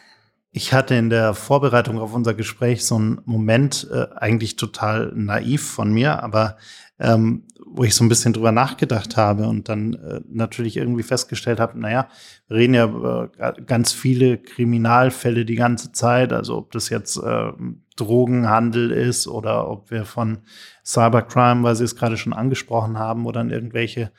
[0.56, 5.62] Ich hatte in der Vorbereitung auf unser Gespräch so einen Moment, äh, eigentlich total naiv
[5.62, 6.56] von mir, aber
[6.98, 11.60] ähm, wo ich so ein bisschen drüber nachgedacht habe und dann äh, natürlich irgendwie festgestellt
[11.60, 12.08] habe, naja,
[12.48, 13.28] wir reden ja über
[13.66, 17.52] ganz viele Kriminalfälle die ganze Zeit, also ob das jetzt äh,
[17.96, 20.38] Drogenhandel ist oder ob wir von
[20.82, 24.10] Cybercrime, weil Sie es gerade schon angesprochen haben, oder an irgendwelche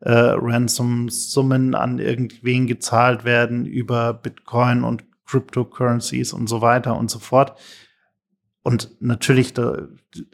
[0.00, 7.18] äh, Ransom-Summen an irgendwen gezahlt werden über Bitcoin und Cryptocurrencies und so weiter und so
[7.18, 7.58] fort.
[8.62, 9.88] Und natürlich, da,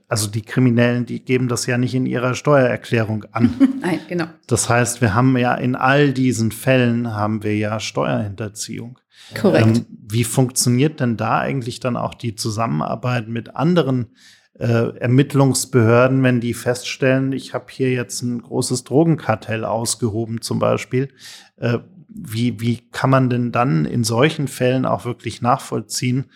[0.07, 3.55] also die Kriminellen, die geben das ja nicht in ihrer Steuererklärung an.
[3.81, 4.27] Nein, genau.
[4.47, 9.01] Das heißt, wir haben ja in all diesen Fällen haben wir ja Steuerhinterziehung.
[9.35, 9.79] Korrekt.
[9.79, 14.15] Ähm, wie funktioniert denn da eigentlich dann auch die Zusammenarbeit mit anderen
[14.61, 21.09] äh, Ermittlungsbehörden, wenn die feststellen, ich habe hier jetzt ein großes Drogenkartell ausgehoben zum Beispiel?
[21.57, 21.79] Äh,
[22.13, 26.27] wie, wie kann man denn dann in solchen Fällen auch wirklich nachvollziehen,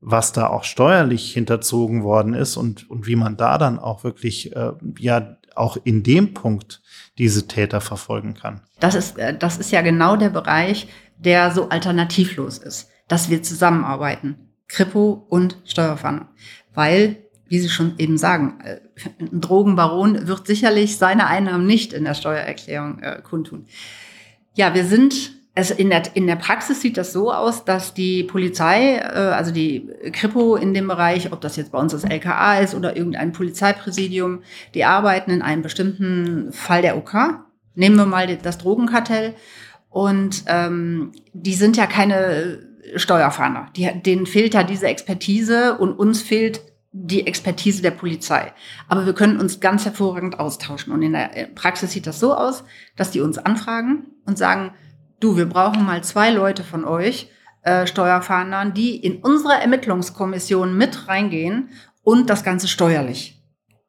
[0.00, 4.54] was da auch steuerlich hinterzogen worden ist und, und wie man da dann auch wirklich,
[4.56, 6.80] äh, ja, auch in dem Punkt
[7.18, 8.62] diese Täter verfolgen kann.
[8.78, 10.88] Das ist, äh, das ist ja genau der Bereich,
[11.18, 14.50] der so alternativlos ist, dass wir zusammenarbeiten.
[14.68, 16.28] Kripo und Steuerfahndung.
[16.72, 18.80] Weil, wie Sie schon eben sagen, äh,
[19.18, 23.66] ein Drogenbaron wird sicherlich seine Einnahmen nicht in der Steuererklärung äh, kundtun.
[24.54, 28.22] Ja, wir sind also in der, in der Praxis sieht das so aus, dass die
[28.22, 32.60] Polizei, äh, also die Kripo in dem Bereich, ob das jetzt bei uns das LKA
[32.60, 34.42] ist oder irgendein Polizeipräsidium,
[34.74, 37.14] die arbeiten in einem bestimmten Fall der OK.
[37.74, 39.34] Nehmen wir mal das Drogenkartell.
[39.88, 42.60] Und ähm, die sind ja keine
[42.94, 43.66] Steuerfahnder.
[43.76, 46.60] Die, denen fehlt ja diese Expertise und uns fehlt
[46.92, 48.52] die Expertise der Polizei.
[48.88, 50.92] Aber wir können uns ganz hervorragend austauschen.
[50.92, 52.64] Und in der Praxis sieht das so aus,
[52.96, 54.74] dass die uns anfragen und sagen,
[55.20, 57.30] du, wir brauchen mal zwei Leute von euch,
[57.62, 61.68] äh, Steuerfahndern, die in unsere Ermittlungskommission mit reingehen
[62.02, 63.40] und das Ganze steuerlich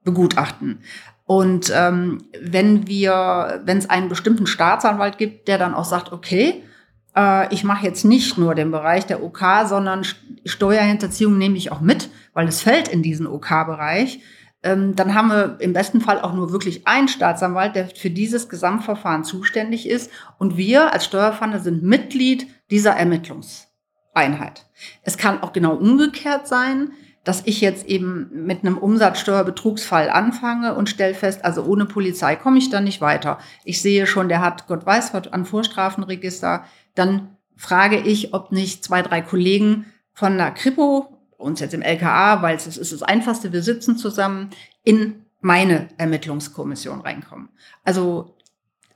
[0.04, 0.82] begutachten.
[1.26, 6.50] Und ähm, wenn wir, wenn es einen bestimmten Staatsanwalt gibt, der dann auch sagt, okay,
[6.50, 6.71] äh,
[7.14, 10.06] ich mache jetzt nicht nur den Bereich der OK, sondern
[10.46, 14.22] Steuerhinterziehung nehme ich auch mit, weil es fällt in diesen OK-Bereich,
[14.64, 18.48] ähm, dann haben wir im besten Fall auch nur wirklich einen Staatsanwalt, der für dieses
[18.48, 20.12] Gesamtverfahren zuständig ist.
[20.38, 24.68] Und wir als Steuerfahnder sind Mitglied dieser Ermittlungseinheit.
[25.04, 26.92] Es kann auch genau umgekehrt sein,
[27.24, 32.58] dass ich jetzt eben mit einem Umsatzsteuerbetrugsfall anfange und stelle fest, also ohne Polizei komme
[32.58, 33.38] ich dann nicht weiter.
[33.64, 36.66] Ich sehe schon, der hat Gott weiß was an Vorstrafenregister.
[36.96, 42.42] Dann frage ich, ob nicht zwei, drei Kollegen von der Kripo uns jetzt im LKA,
[42.42, 44.50] weil es ist das Einfachste, wir sitzen zusammen,
[44.84, 47.50] in meine Ermittlungskommission reinkommen.
[47.84, 48.36] Also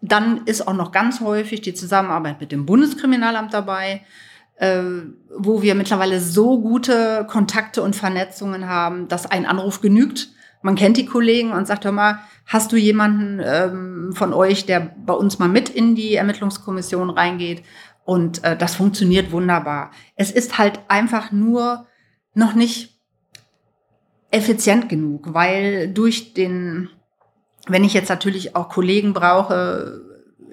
[0.02, 4.02] dann ist auch noch ganz häufig die Zusammenarbeit mit dem Bundeskriminalamt dabei,
[4.58, 4.82] äh,
[5.36, 10.30] wo wir mittlerweile so gute Kontakte und Vernetzungen haben, dass ein Anruf genügt.
[10.62, 14.80] Man kennt die Kollegen und sagt, hör mal, hast du jemanden ähm, von euch, der
[14.80, 17.64] bei uns mal mit in die Ermittlungskommission reingeht?
[18.06, 19.92] Und äh, das funktioniert wunderbar.
[20.16, 21.88] Es ist halt einfach nur
[22.34, 23.02] noch nicht
[24.32, 26.90] effizient genug, weil durch den,
[27.68, 30.02] wenn ich jetzt natürlich auch Kollegen brauche,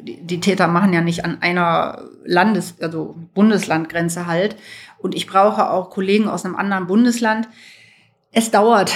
[0.01, 4.57] die, die Täter machen ja nicht an einer Landes-, also Bundeslandgrenze halt,
[4.99, 7.49] und ich brauche auch Kollegen aus einem anderen Bundesland.
[8.31, 8.93] Es dauert.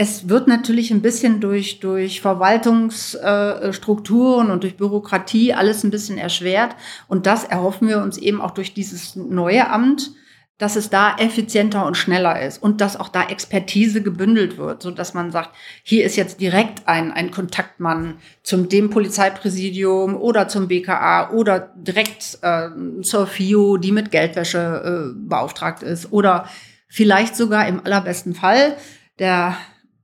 [0.00, 6.76] Es wird natürlich ein bisschen durch, durch Verwaltungsstrukturen und durch Bürokratie alles ein bisschen erschwert.
[7.08, 10.12] Und das erhoffen wir uns eben auch durch dieses neue Amt,
[10.56, 14.92] dass es da effizienter und schneller ist und dass auch da Expertise gebündelt wird, so
[14.92, 15.50] dass man sagt,
[15.82, 22.38] hier ist jetzt direkt ein, ein Kontaktmann zum dem Polizeipräsidium oder zum BKA oder direkt
[22.42, 22.68] äh,
[23.02, 26.48] zur FIO, die mit Geldwäsche äh, beauftragt ist oder
[26.86, 28.76] vielleicht sogar im allerbesten Fall
[29.18, 29.56] der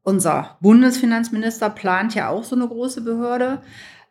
[0.05, 3.63] unser Bundesfinanzminister plant ja auch so eine große Behörde.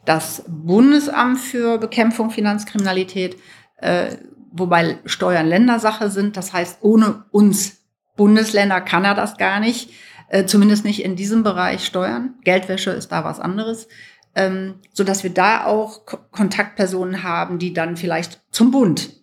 [0.05, 3.37] Das Bundesamt für Bekämpfung Finanzkriminalität
[3.77, 4.17] äh,
[4.53, 6.37] wobei Steuern Ländersache sind.
[6.37, 7.81] Das heißt, ohne uns
[8.15, 9.91] Bundesländer kann er das gar nicht,
[10.29, 12.35] äh, zumindest nicht in diesem Bereich steuern.
[12.43, 13.87] Geldwäsche ist da was anderes.
[14.35, 19.22] Ähm, so wir da auch K Kontaktpersonen haben, die dann vielleicht zum Bund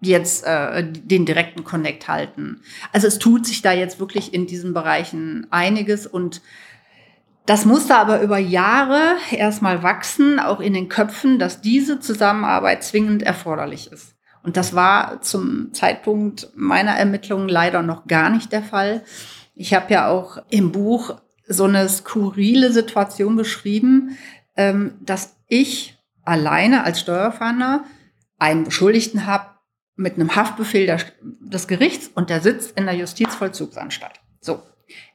[0.00, 2.60] jetzt äh, den direkten Connect halten.
[2.92, 6.42] Also es tut sich da jetzt wirklich in diesen Bereichen einiges und
[7.46, 13.22] Das musste aber über Jahre erstmal wachsen, auch in den Köpfen, dass diese Zusammenarbeit zwingend
[13.22, 14.16] erforderlich ist.
[14.42, 19.04] Und das war zum Zeitpunkt meiner Ermittlungen leider noch gar nicht der Fall.
[19.54, 21.16] Ich habe ja auch im Buch
[21.48, 24.18] so eine skurrile Situation beschrieben,
[24.56, 27.84] ähm, dass ich alleine als Steuerfahnder
[28.38, 29.55] einen Beschuldigten habe
[29.96, 30.86] mit einem Haftbefehl
[31.22, 34.20] des Gerichts und der sitzt in der Justizvollzugsanstalt.
[34.40, 34.62] So,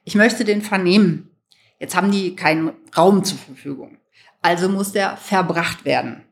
[0.04, 1.30] ich möchte den vernehmen.
[1.78, 3.98] Jetzt haben die keinen Raum zur Verfügung.
[4.40, 6.24] Also muss der verbracht werden.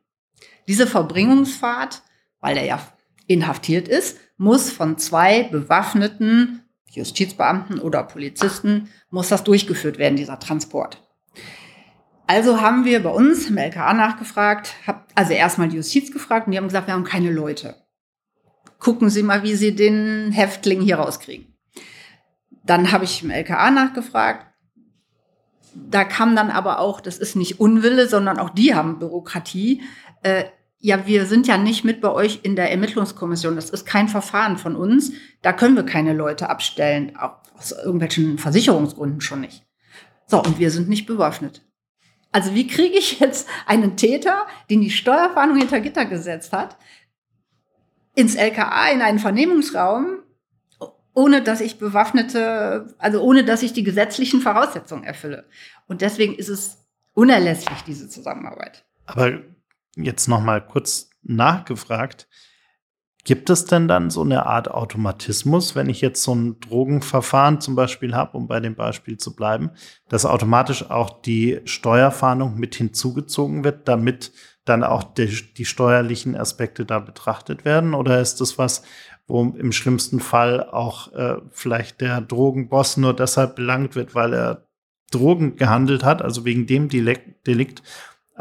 [0.68, 2.02] Diese Verbringungsfahrt,
[2.40, 2.80] weil er ja
[3.26, 11.00] inhaftiert ist, muss von zwei bewaffneten Justizbeamten oder Polizisten, muss das durchgeführt werden, dieser Transport.
[12.26, 16.52] Also haben wir bei uns im LKA nachgefragt, hab also erstmal die Justiz gefragt und
[16.52, 17.79] die haben gesagt, wir haben keine Leute.
[18.80, 21.54] Gucken Sie mal, wie Sie den Häftling hier rauskriegen.
[22.64, 24.46] Dann habe ich im LKA nachgefragt,
[25.74, 29.82] da kam dann aber auch, das ist nicht Unwille, sondern auch die haben Bürokratie.
[30.22, 30.44] Äh,
[30.78, 33.54] ja, wir sind ja nicht mit bei euch in der Ermittlungskommission.
[33.54, 35.12] Das ist kein Verfahren von uns.
[35.42, 39.64] Da können wir keine Leute abstellen, auch aus irgendwelchen Versicherungsgründen schon nicht.
[40.26, 41.62] So, und wir sind nicht bewaffnet.
[42.32, 46.76] Also wie kriege ich jetzt einen Täter, den die Steuerfahndung hinter Gitter gesetzt hat,
[48.14, 50.22] ins LKA, in einen Vernehmungsraum,
[51.14, 55.48] ohne dass ich bewaffnete, also ohne dass ich die gesetzlichen Voraussetzungen erfülle.
[55.86, 56.78] Und deswegen ist es
[57.14, 58.84] unerlässlich, diese Zusammenarbeit.
[59.06, 59.40] Aber
[59.96, 62.28] jetzt noch mal kurz nachgefragt.
[63.24, 67.74] Gibt es denn dann so eine Art Automatismus, wenn ich jetzt so ein Drogenverfahren zum
[67.74, 69.70] Beispiel habe, um bei dem Beispiel zu bleiben,
[70.08, 74.32] dass automatisch auch die Steuerfahndung mit hinzugezogen wird, damit
[74.64, 77.92] dann auch die, die steuerlichen Aspekte da betrachtet werden?
[77.92, 78.82] Oder ist das was,
[79.26, 84.66] wo im schlimmsten Fall auch äh, vielleicht der Drogenboss nur deshalb belangt wird, weil er
[85.10, 87.82] Drogen gehandelt hat, also wegen dem Delikt,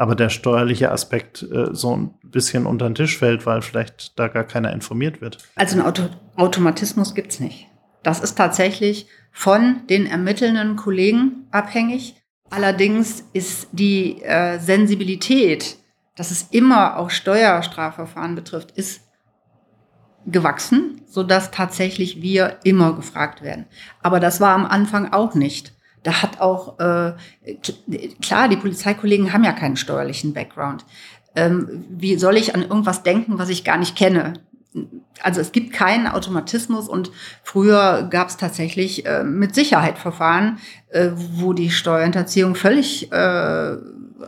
[0.00, 4.28] aber der steuerliche Aspekt äh, so ein bisschen unter den Tisch fällt, weil vielleicht da
[4.28, 5.36] gar keiner informiert wird.
[5.56, 7.66] Also einen Auto Automatismus gibt's nicht.
[8.02, 12.14] Das ist tatsächlich von den ermittelnden Kollegen abhängig.
[12.48, 15.76] Allerdings ist die äh, Sensibilität,
[16.16, 19.02] dass es immer auch Steuerstrafverfahren betrifft, ist
[20.24, 23.66] gewachsen, sodass tatsächlich wir immer gefragt werden.
[24.02, 25.74] Aber das war am Anfang auch nicht.
[26.02, 27.12] Da hat auch, äh,
[28.22, 30.84] klar, die Polizeikollegen haben ja keinen steuerlichen Background.
[31.36, 34.34] Ähm, wie soll ich an irgendwas denken, was ich gar nicht kenne?
[35.20, 37.10] Also es gibt keinen Automatismus und
[37.42, 43.76] früher gab es tatsächlich äh, mit Sicherheit Verfahren, äh, wo die Steuerhinterziehung völlig äh,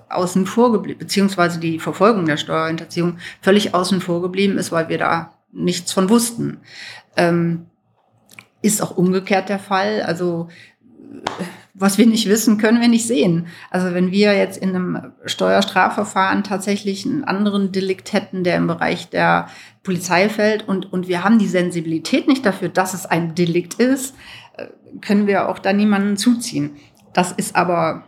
[0.08, 4.98] außen vor geblieben, beziehungsweise die Verfolgung der Steuerhinterziehung völlig außen vor geblieben ist, weil wir
[4.98, 6.60] da nichts von wussten.
[7.16, 7.66] Ähm,
[8.62, 10.02] ist auch umgekehrt der Fall.
[10.02, 10.48] Also
[11.74, 13.46] was wir nicht wissen, können wir nicht sehen.
[13.70, 19.08] Also wenn wir jetzt in einem Steuerstrafverfahren tatsächlich einen anderen Delikt hätten, der im Bereich
[19.08, 19.48] der
[19.82, 24.14] Polizei fällt und, und wir haben die Sensibilität nicht dafür, dass es ein Delikt ist,
[24.56, 24.66] äh,
[25.00, 26.76] können wir auch da niemanden zuziehen.
[27.14, 28.04] Das ist aber,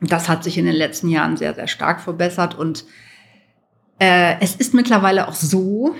[0.00, 2.84] das hat sich in den letzten Jahren sehr, sehr stark verbessert und
[4.00, 5.94] äh, es ist mittlerweile auch so,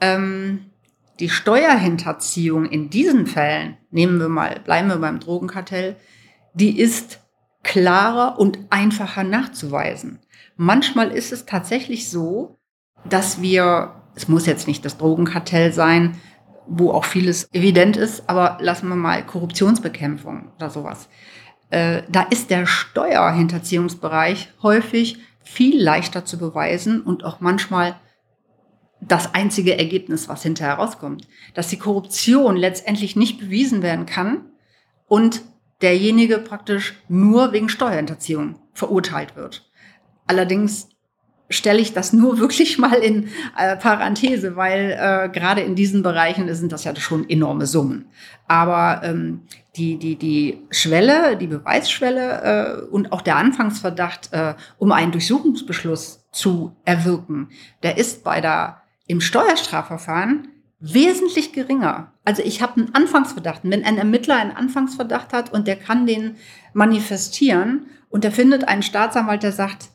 [0.00, 0.66] ähm,
[1.20, 5.96] die Steuerhinterziehung in diesen Fällen, nehmen wir mal, bleiben wir beim Drogenkartell,
[6.54, 7.20] die ist
[7.62, 10.18] klarer und einfacher nachzuweisen.
[10.56, 12.58] Manchmal ist es tatsächlich so,
[13.08, 16.20] dass wir, es muss jetzt nicht das Drogenkartell sein,
[16.66, 21.08] wo auch vieles evident ist, aber lassen wir mal Korruptionsbekämpfung oder sowas.
[21.70, 27.96] Äh, da ist der Steuerhinterziehungsbereich häufig viel leichter zu beweisen und auch manchmal
[29.00, 31.26] das einzige Ergebnis, was hinterher rauskommt.
[31.54, 34.44] Dass die Korruption letztendlich nicht bewiesen werden kann
[35.08, 35.42] und
[35.82, 39.70] derjenige praktisch nur wegen Steuerhinterziehung verurteilt wird.
[40.26, 40.88] Allerdings
[41.50, 46.52] stelle ich das nur wirklich mal in äh, Parenthese, weil äh, gerade in diesen Bereichen
[46.54, 48.06] sind das ja schon enorme Summen.
[48.48, 49.42] Aber ähm,
[49.76, 56.24] die, die, die Schwelle, die Beweisschwelle äh, und auch der Anfangsverdacht, äh, um einen Durchsuchungsbeschluss
[56.30, 57.48] zu erwirken,
[57.82, 60.48] der ist bei der im Steuerstrafverfahren
[60.82, 62.12] wesentlich geringer.
[62.24, 63.60] Also ich habe einen Anfangsverdacht.
[63.62, 66.36] Wenn ein Ermittler einen Anfangsverdacht hat und der kann den
[66.72, 69.90] manifestieren und der findet einen Staatsanwalt, der sagt,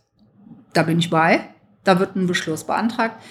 [0.73, 1.41] da bin ich bei,
[1.83, 3.21] da wird ein Beschluss beantragt.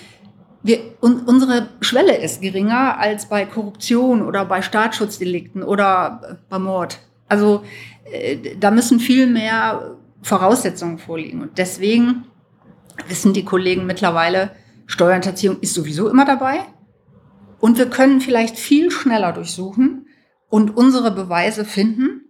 [0.62, 6.98] Wir, un, unsere Schwelle ist geringer als bei Korruption oder bei Staatsschutzdelikten oder bei Mord.
[7.26, 7.64] Also
[8.04, 11.40] äh, da müssen viel mehr Voraussetzungen vorliegen.
[11.40, 12.24] Und deswegen
[13.08, 14.50] wissen die Kollegen mittlerweile,
[14.86, 16.60] Steuerhinterziehung ist sowieso immer dabei.
[17.66, 20.06] Und wir können vielleicht viel schneller durchsuchen
[20.48, 22.20] und unsere Beweise finden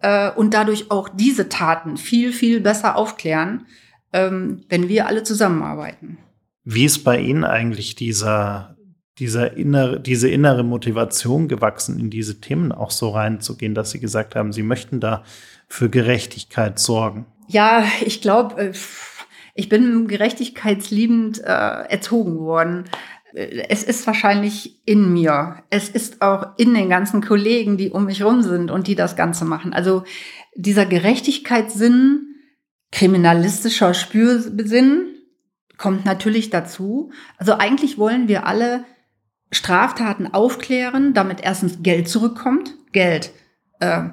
[0.00, 3.66] äh, und dadurch auch diese Taten viel, viel besser aufklären,
[4.12, 6.18] ähm, wenn wir alle zusammenarbeiten.
[6.64, 8.76] Wie ist bei Ihnen eigentlich dieser,
[9.20, 14.34] dieser innere, diese innere Motivation gewachsen, in diese Themen auch so reinzugehen, dass Sie gesagt
[14.34, 15.22] haben, Sie möchten da
[15.68, 17.26] für Gerechtigkeit sorgen?
[17.46, 18.72] Ja, ich glaube, äh,
[19.54, 22.86] ich bin gerechtigkeitsliebend äh, erzogen worden.
[23.34, 25.62] Es ist wahrscheinlich in mir.
[25.70, 29.16] Es ist auch in den ganzen Kollegen, die um mich rum sind und die das
[29.16, 29.72] Ganze machen.
[29.72, 30.04] Also
[30.56, 32.34] dieser Gerechtigkeitssinn,
[32.92, 35.14] kriminalistischer Spürsinn
[35.78, 37.10] kommt natürlich dazu.
[37.38, 38.84] Also eigentlich wollen wir alle
[39.50, 42.74] Straftaten aufklären, damit erstens Geld zurückkommt.
[42.92, 43.32] Geld,
[43.80, 44.10] äh,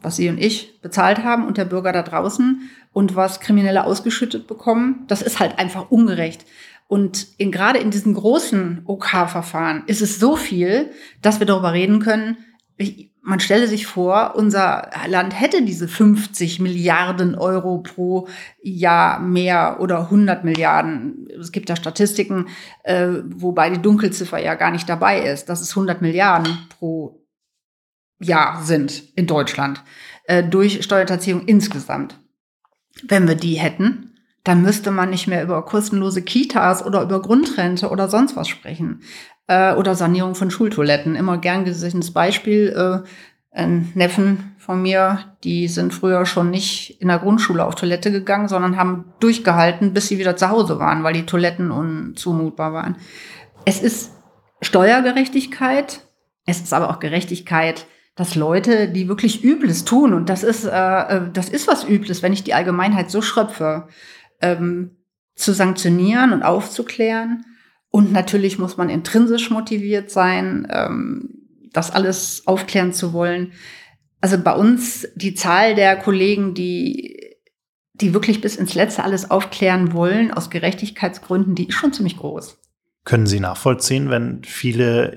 [0.00, 4.46] was Sie und ich bezahlt haben und der Bürger da draußen und was Kriminelle ausgeschüttet
[4.46, 5.04] bekommen.
[5.08, 6.44] Das ist halt einfach ungerecht.
[6.92, 10.90] Und in, gerade in diesen großen OK-Verfahren ist es so viel,
[11.22, 12.36] dass wir darüber reden können.
[12.76, 18.28] Ich, man stelle sich vor, unser Land hätte diese 50 Milliarden Euro pro
[18.62, 21.28] Jahr mehr oder 100 Milliarden.
[21.40, 22.48] Es gibt da Statistiken,
[22.84, 27.24] äh, wobei die Dunkelziffer ja gar nicht dabei ist, dass es 100 Milliarden pro
[28.20, 29.82] Jahr sind in Deutschland
[30.24, 32.20] äh, durch Steuerhinterziehung insgesamt.
[33.02, 34.11] Wenn wir die hätten,
[34.44, 39.02] dann müsste man nicht mehr über kostenlose Kitas oder über Grundrente oder sonst was sprechen.
[39.46, 41.14] Äh, oder Sanierung von Schultoiletten.
[41.14, 42.74] Immer gern gesehenes Beispiel.
[42.76, 43.08] Äh,
[43.54, 48.48] ein Neffen von mir, die sind früher schon nicht in der Grundschule auf Toilette gegangen,
[48.48, 52.96] sondern haben durchgehalten, bis sie wieder zu Hause waren, weil die Toiletten unzumutbar waren.
[53.66, 54.12] Es ist
[54.62, 56.00] Steuergerechtigkeit,
[56.46, 60.70] es ist aber auch Gerechtigkeit, dass Leute, die wirklich Übles tun, und das ist, äh,
[60.70, 63.88] äh das ist was Übles, wenn ich die Allgemeinheit so schröpfe,
[64.42, 64.96] ähm,
[65.34, 67.44] zu sanktionieren und aufzuklären.
[67.88, 71.30] Und natürlich muss man intrinsisch motiviert sein, ähm,
[71.72, 73.52] das alles aufklären zu wollen.
[74.20, 77.36] Also bei uns die Zahl der Kollegen, die,
[77.94, 82.58] die wirklich bis ins Letzte alles aufklären wollen, aus Gerechtigkeitsgründen, die ist schon ziemlich groß.
[83.04, 85.12] Können Sie nachvollziehen, wenn viele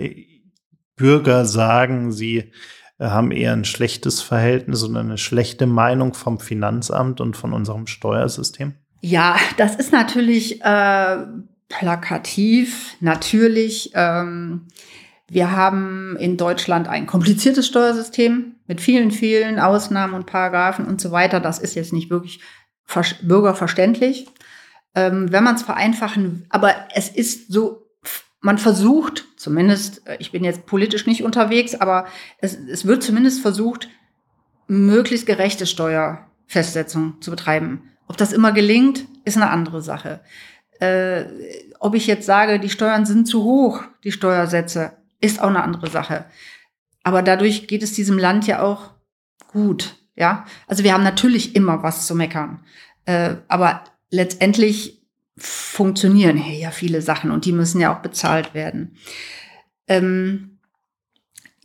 [0.95, 2.51] Bürger sagen, sie
[2.99, 8.75] haben eher ein schlechtes Verhältnis und eine schlechte Meinung vom Finanzamt und von unserem Steuersystem?
[9.07, 11.17] Ja, das ist natürlich äh,
[11.69, 13.91] plakativ, natürlich.
[13.93, 14.65] Ähm,
[15.27, 21.11] wir haben in Deutschland ein kompliziertes Steuersystem mit vielen, vielen Ausnahmen und Paragraphen und so
[21.11, 21.39] weiter.
[21.39, 22.39] Das ist jetzt nicht wirklich
[23.21, 24.25] bürgerverständlich.
[24.95, 27.85] Ähm, wenn man es vereinfachen, aber es ist so,
[28.41, 32.07] man versucht, zumindest, äh, ich bin jetzt politisch nicht unterwegs, aber
[32.39, 33.87] es, es wird zumindest versucht,
[34.67, 37.91] möglichst gerechte Steuerfestsetzung zu betreiben.
[38.07, 40.21] Ob das immer gelingt, ist eine andere Sache.
[40.79, 41.25] Äh,
[41.79, 45.89] ob ich jetzt sage, die Steuern sind zu hoch, die Steuersätze, ist auch eine andere
[45.89, 46.25] Sache.
[47.03, 48.91] Aber dadurch geht es diesem Land ja auch
[49.51, 49.95] gut.
[50.15, 52.63] Ja, also wir haben natürlich immer was zu meckern.
[53.05, 55.05] Äh, aber letztendlich
[55.37, 58.97] funktionieren hier ja viele Sachen und die müssen ja auch bezahlt werden.
[59.87, 60.54] Ähm,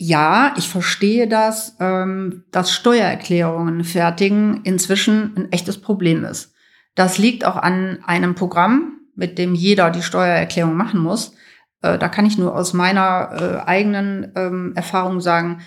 [0.02, 6.54] ja, ich verstehe das, ähm, dass Steuererklärungen fertigen inzwischen ein echtes Problem ist.
[6.94, 11.34] Das liegt auch an einem Programm, mit dem jeder die Steuererklärung machen muss.
[11.82, 15.60] Äh, da kann ich nur aus meiner äh, eigenen ähm, Erfahrung sagen,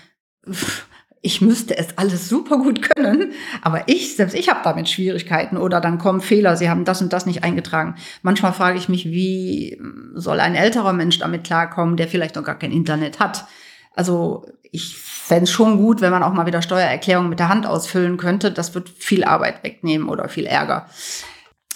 [1.22, 5.80] ich müsste es alles super gut können, aber ich, selbst ich habe damit Schwierigkeiten oder
[5.80, 7.94] dann kommen Fehler, sie haben das und das nicht eingetragen.
[8.22, 9.80] Manchmal frage ich mich, wie
[10.14, 13.46] soll ein älterer Mensch damit klarkommen, der vielleicht noch gar kein Internet hat?
[13.94, 17.66] Also ich fände es schon gut, wenn man auch mal wieder Steuererklärungen mit der Hand
[17.66, 18.50] ausfüllen könnte.
[18.50, 20.88] Das wird viel Arbeit wegnehmen oder viel Ärger.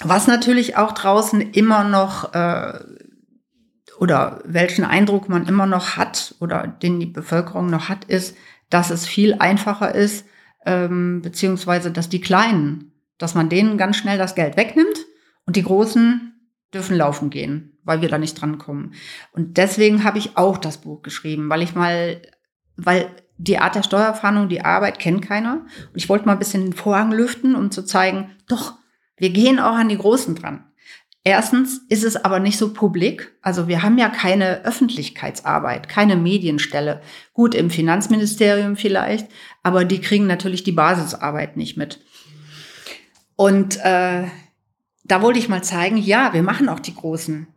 [0.03, 2.79] Was natürlich auch draußen immer noch äh,
[3.99, 8.37] oder welchen Eindruck man immer noch hat oder den die Bevölkerung noch hat, ist,
[8.71, 10.27] dass es viel einfacher ist,
[10.67, 15.07] ähm, beziehungsweise dass die Kleinen, dass man denen ganz schnell das Geld wegnimmt
[15.47, 16.38] und die Großen
[16.73, 18.93] dürfen laufen gehen weil wir da nicht drankommen.
[19.33, 22.21] Und deswegen habe ich auch das Buch geschrieben, weil ich mal,
[22.77, 25.65] weil die Art der Steuerfahndung, die Arbeit kennt keiner.
[25.87, 28.75] Und ich wollte mal ein bisschen den Vorhang lüften, um zu zeigen, doch,
[29.17, 30.67] wir gehen auch an die Großen dran.
[31.25, 33.35] Erstens ist es aber nicht so publik.
[33.41, 37.01] Also wir haben ja keine Öffentlichkeitsarbeit, keine Medienstelle.
[37.33, 39.29] Gut, im Finanzministerium vielleicht,
[39.63, 42.01] aber die kriegen natürlich die Basisarbeit nicht mit.
[43.35, 44.25] Und äh,
[45.09, 47.49] da wollte ich mal zeigen, ja, wir machen auch die Großen.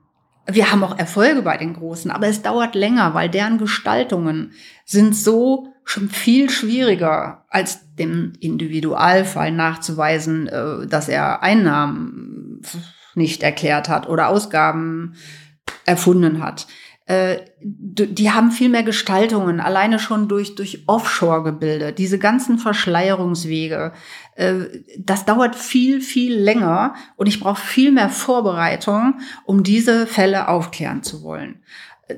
[0.48, 4.54] Wir haben auch Erfolge bei den Großen, aber es dauert länger, weil deren Gestaltungen
[4.86, 12.62] sind so schon viel schwieriger als dem Individualfall nachzuweisen, äh, dass er Einnahmen
[13.14, 15.16] nicht erklärt hat oder Ausgaben
[15.86, 16.68] erfunden hat.
[17.06, 23.94] Äh, die haben viel mehr Gestaltungen, alleine schon durch, durch Offshore-Gebilde, diese ganzen Verschleierungswege.
[24.36, 24.56] Äh,
[24.98, 31.04] das dauert viel, viel länger und ich brauche viel mehr Vorbereitung, um diese Fälle aufklären
[31.04, 31.64] zu wollen.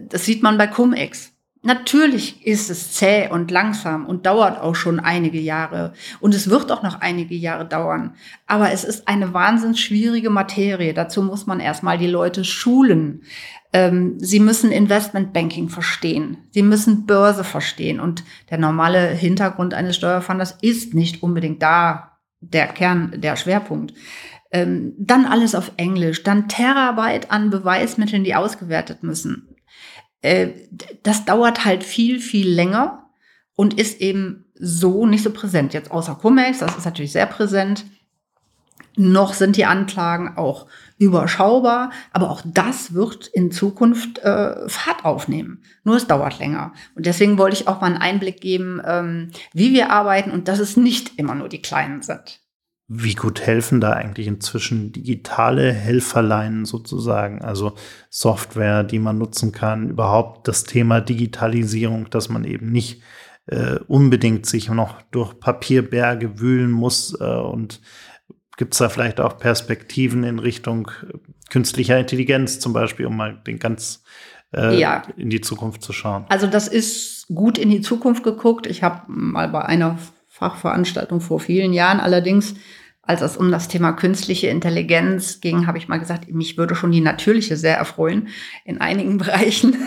[0.09, 1.32] Das sieht man bei Cum-Ex.
[1.65, 5.93] Natürlich ist es zäh und langsam und dauert auch schon einige Jahre.
[6.19, 8.15] Und es wird auch noch einige Jahre dauern.
[8.47, 10.93] Aber es ist eine wahnsinnig schwierige Materie.
[10.93, 13.21] Dazu muss man erstmal die Leute schulen.
[13.71, 16.35] Ähm, sie müssen Investmentbanking verstehen.
[16.51, 18.01] Sie müssen Börse verstehen.
[18.01, 23.93] Und der normale Hintergrund eines Steuerfunders ist nicht unbedingt da der Kern, der Schwerpunkt.
[24.51, 26.23] Ähm, dann alles auf Englisch.
[26.23, 29.52] Dann Terabyte an Beweismitteln, die ausgewertet müssen
[30.23, 30.49] äh,
[31.03, 33.09] das dauert halt viel, viel länger
[33.55, 35.73] und ist eben so nicht so präsent.
[35.73, 37.85] Jetzt außer Cumex, das ist natürlich sehr präsent.
[38.95, 40.67] Noch sind die Anklagen auch
[40.99, 45.63] überschaubar, aber auch das wird in Zukunft äh, Fahrt aufnehmen.
[45.83, 46.73] Nur es dauert länger.
[46.95, 50.59] Und deswegen wollte ich auch mal einen Einblick geben, ähm, wie wir arbeiten und dass
[50.59, 52.42] es nicht immer nur die Kleinen sind.
[52.87, 57.73] Wie gut helfen da eigentlich inzwischen digitale Helferleinen sozusagen, also
[58.09, 63.01] Software, die man nutzen kann, überhaupt das Thema Digitalisierung, dass man eben nicht
[63.47, 67.81] äh, unbedingt sich noch durch Papierberge wühlen muss äh, und
[68.57, 71.17] gibt es da vielleicht auch Perspektiven in Richtung äh,
[71.49, 74.03] künstlicher Intelligenz zum Beispiel, um mal den ganz
[74.53, 75.03] äh, ja.
[75.17, 76.25] in die Zukunft zu schauen?
[76.29, 78.67] Also das ist gut in die Zukunft geguckt.
[78.67, 79.97] Ich habe mal bei einer
[80.43, 82.01] Fachveranstaltung vor vielen Jahren.
[82.01, 82.55] Allerdings,
[83.01, 86.91] als es um das Thema künstliche Intelligenz ging, habe ich mal gesagt, mich würde schon
[86.91, 88.27] die natürliche sehr erfreuen
[88.65, 89.77] in einigen Bereichen.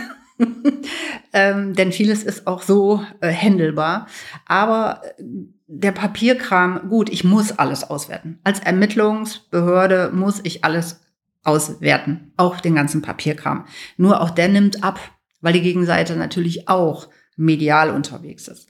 [1.34, 4.07] ähm, denn vieles ist auch so äh, händelbar.
[4.46, 5.22] Aber äh,
[5.66, 8.38] der Papierkram, gut, ich muss alles auswerten.
[8.42, 11.00] Als Ermittlungsbehörde muss ich alles
[11.42, 13.66] auswerten, auch den ganzen Papierkram.
[13.98, 14.98] Nur auch der nimmt ab,
[15.42, 18.68] weil die Gegenseite natürlich auch medial unterwegs ist.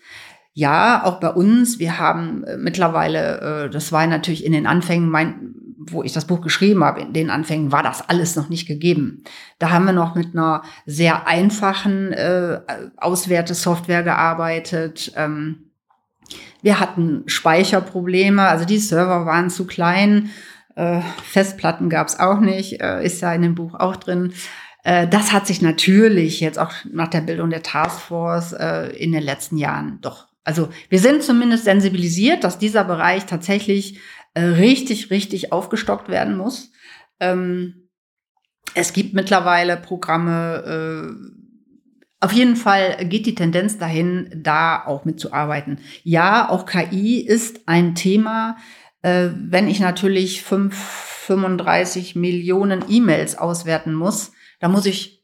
[0.59, 1.79] Ja, auch bei uns.
[1.79, 6.25] Wir haben äh, mittlerweile, äh, das war natürlich in den Anfängen, mein, wo ich das
[6.25, 9.23] Buch geschrieben habe, in den Anfängen war das alles noch nicht gegeben.
[9.59, 12.63] Da haben wir noch mit einer sehr einfachen äh,
[12.97, 15.13] Auswertesoftware gearbeitet.
[15.15, 15.73] Ähm,
[16.63, 20.31] wir hatten Speicherprobleme, also die Server waren zu klein.
[20.75, 24.33] Äh, Festplatten gab es auch nicht, äh, ist ja in dem Buch auch drin.
[24.85, 29.23] Äh, das hat sich natürlich jetzt auch nach der Bildung der Taskforce äh, in den
[29.23, 33.99] letzten Jahren doch also wir sind zumindest sensibilisiert, dass dieser Bereich tatsächlich
[34.35, 36.71] äh, richtig, richtig aufgestockt werden muss.
[37.19, 37.89] Ähm,
[38.75, 45.81] es gibt mittlerweile Programme, äh, auf jeden Fall geht die Tendenz dahin, da auch mitzuarbeiten.
[46.05, 48.57] Ja, auch KI ist ein Thema.
[49.03, 54.31] Äh, wenn ich natürlich 5, 35 Millionen E-Mails auswerten muss,
[54.61, 55.16] dann muss ich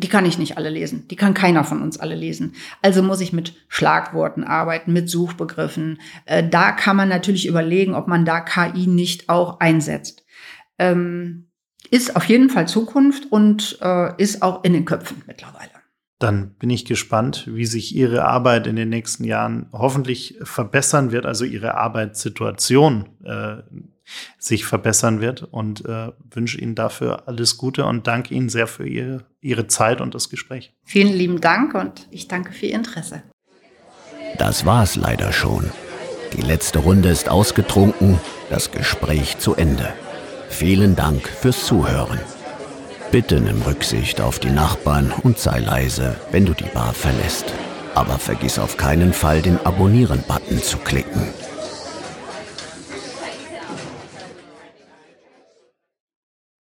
[0.00, 1.06] die kann ich nicht alle lesen.
[1.08, 2.54] Die kann keiner von uns alle lesen.
[2.82, 6.00] Also muss ich mit Schlagworten arbeiten, mit Suchbegriffen.
[6.24, 10.24] Äh, da kann man natürlich überlegen, ob man da KI nicht auch einsetzt.
[10.78, 11.50] Ähm,
[11.90, 15.70] ist auf jeden Fall Zukunft und äh, ist auch in den Köpfen mittlerweile.
[16.18, 21.24] Dann bin ich gespannt, wie sich Ihre Arbeit in den nächsten Jahren hoffentlich verbessern wird,
[21.24, 23.62] also Ihre Arbeitssituation äh,
[24.38, 28.86] sich verbessern wird und äh, wünsche Ihnen dafür alles Gute und danke Ihnen sehr für
[28.86, 30.72] Ihre, Ihre Zeit und das Gespräch.
[30.84, 33.22] Vielen lieben Dank und ich danke für Ihr Interesse.
[34.38, 35.70] Das war's leider schon.
[36.36, 39.92] Die letzte Runde ist ausgetrunken, das Gespräch zu Ende.
[40.48, 42.20] Vielen Dank fürs Zuhören.
[43.10, 47.46] Bitte nimm Rücksicht auf die Nachbarn und sei leise, wenn du die Bar verlässt.
[47.94, 51.22] Aber vergiss auf keinen Fall den Abonnieren-Button zu klicken.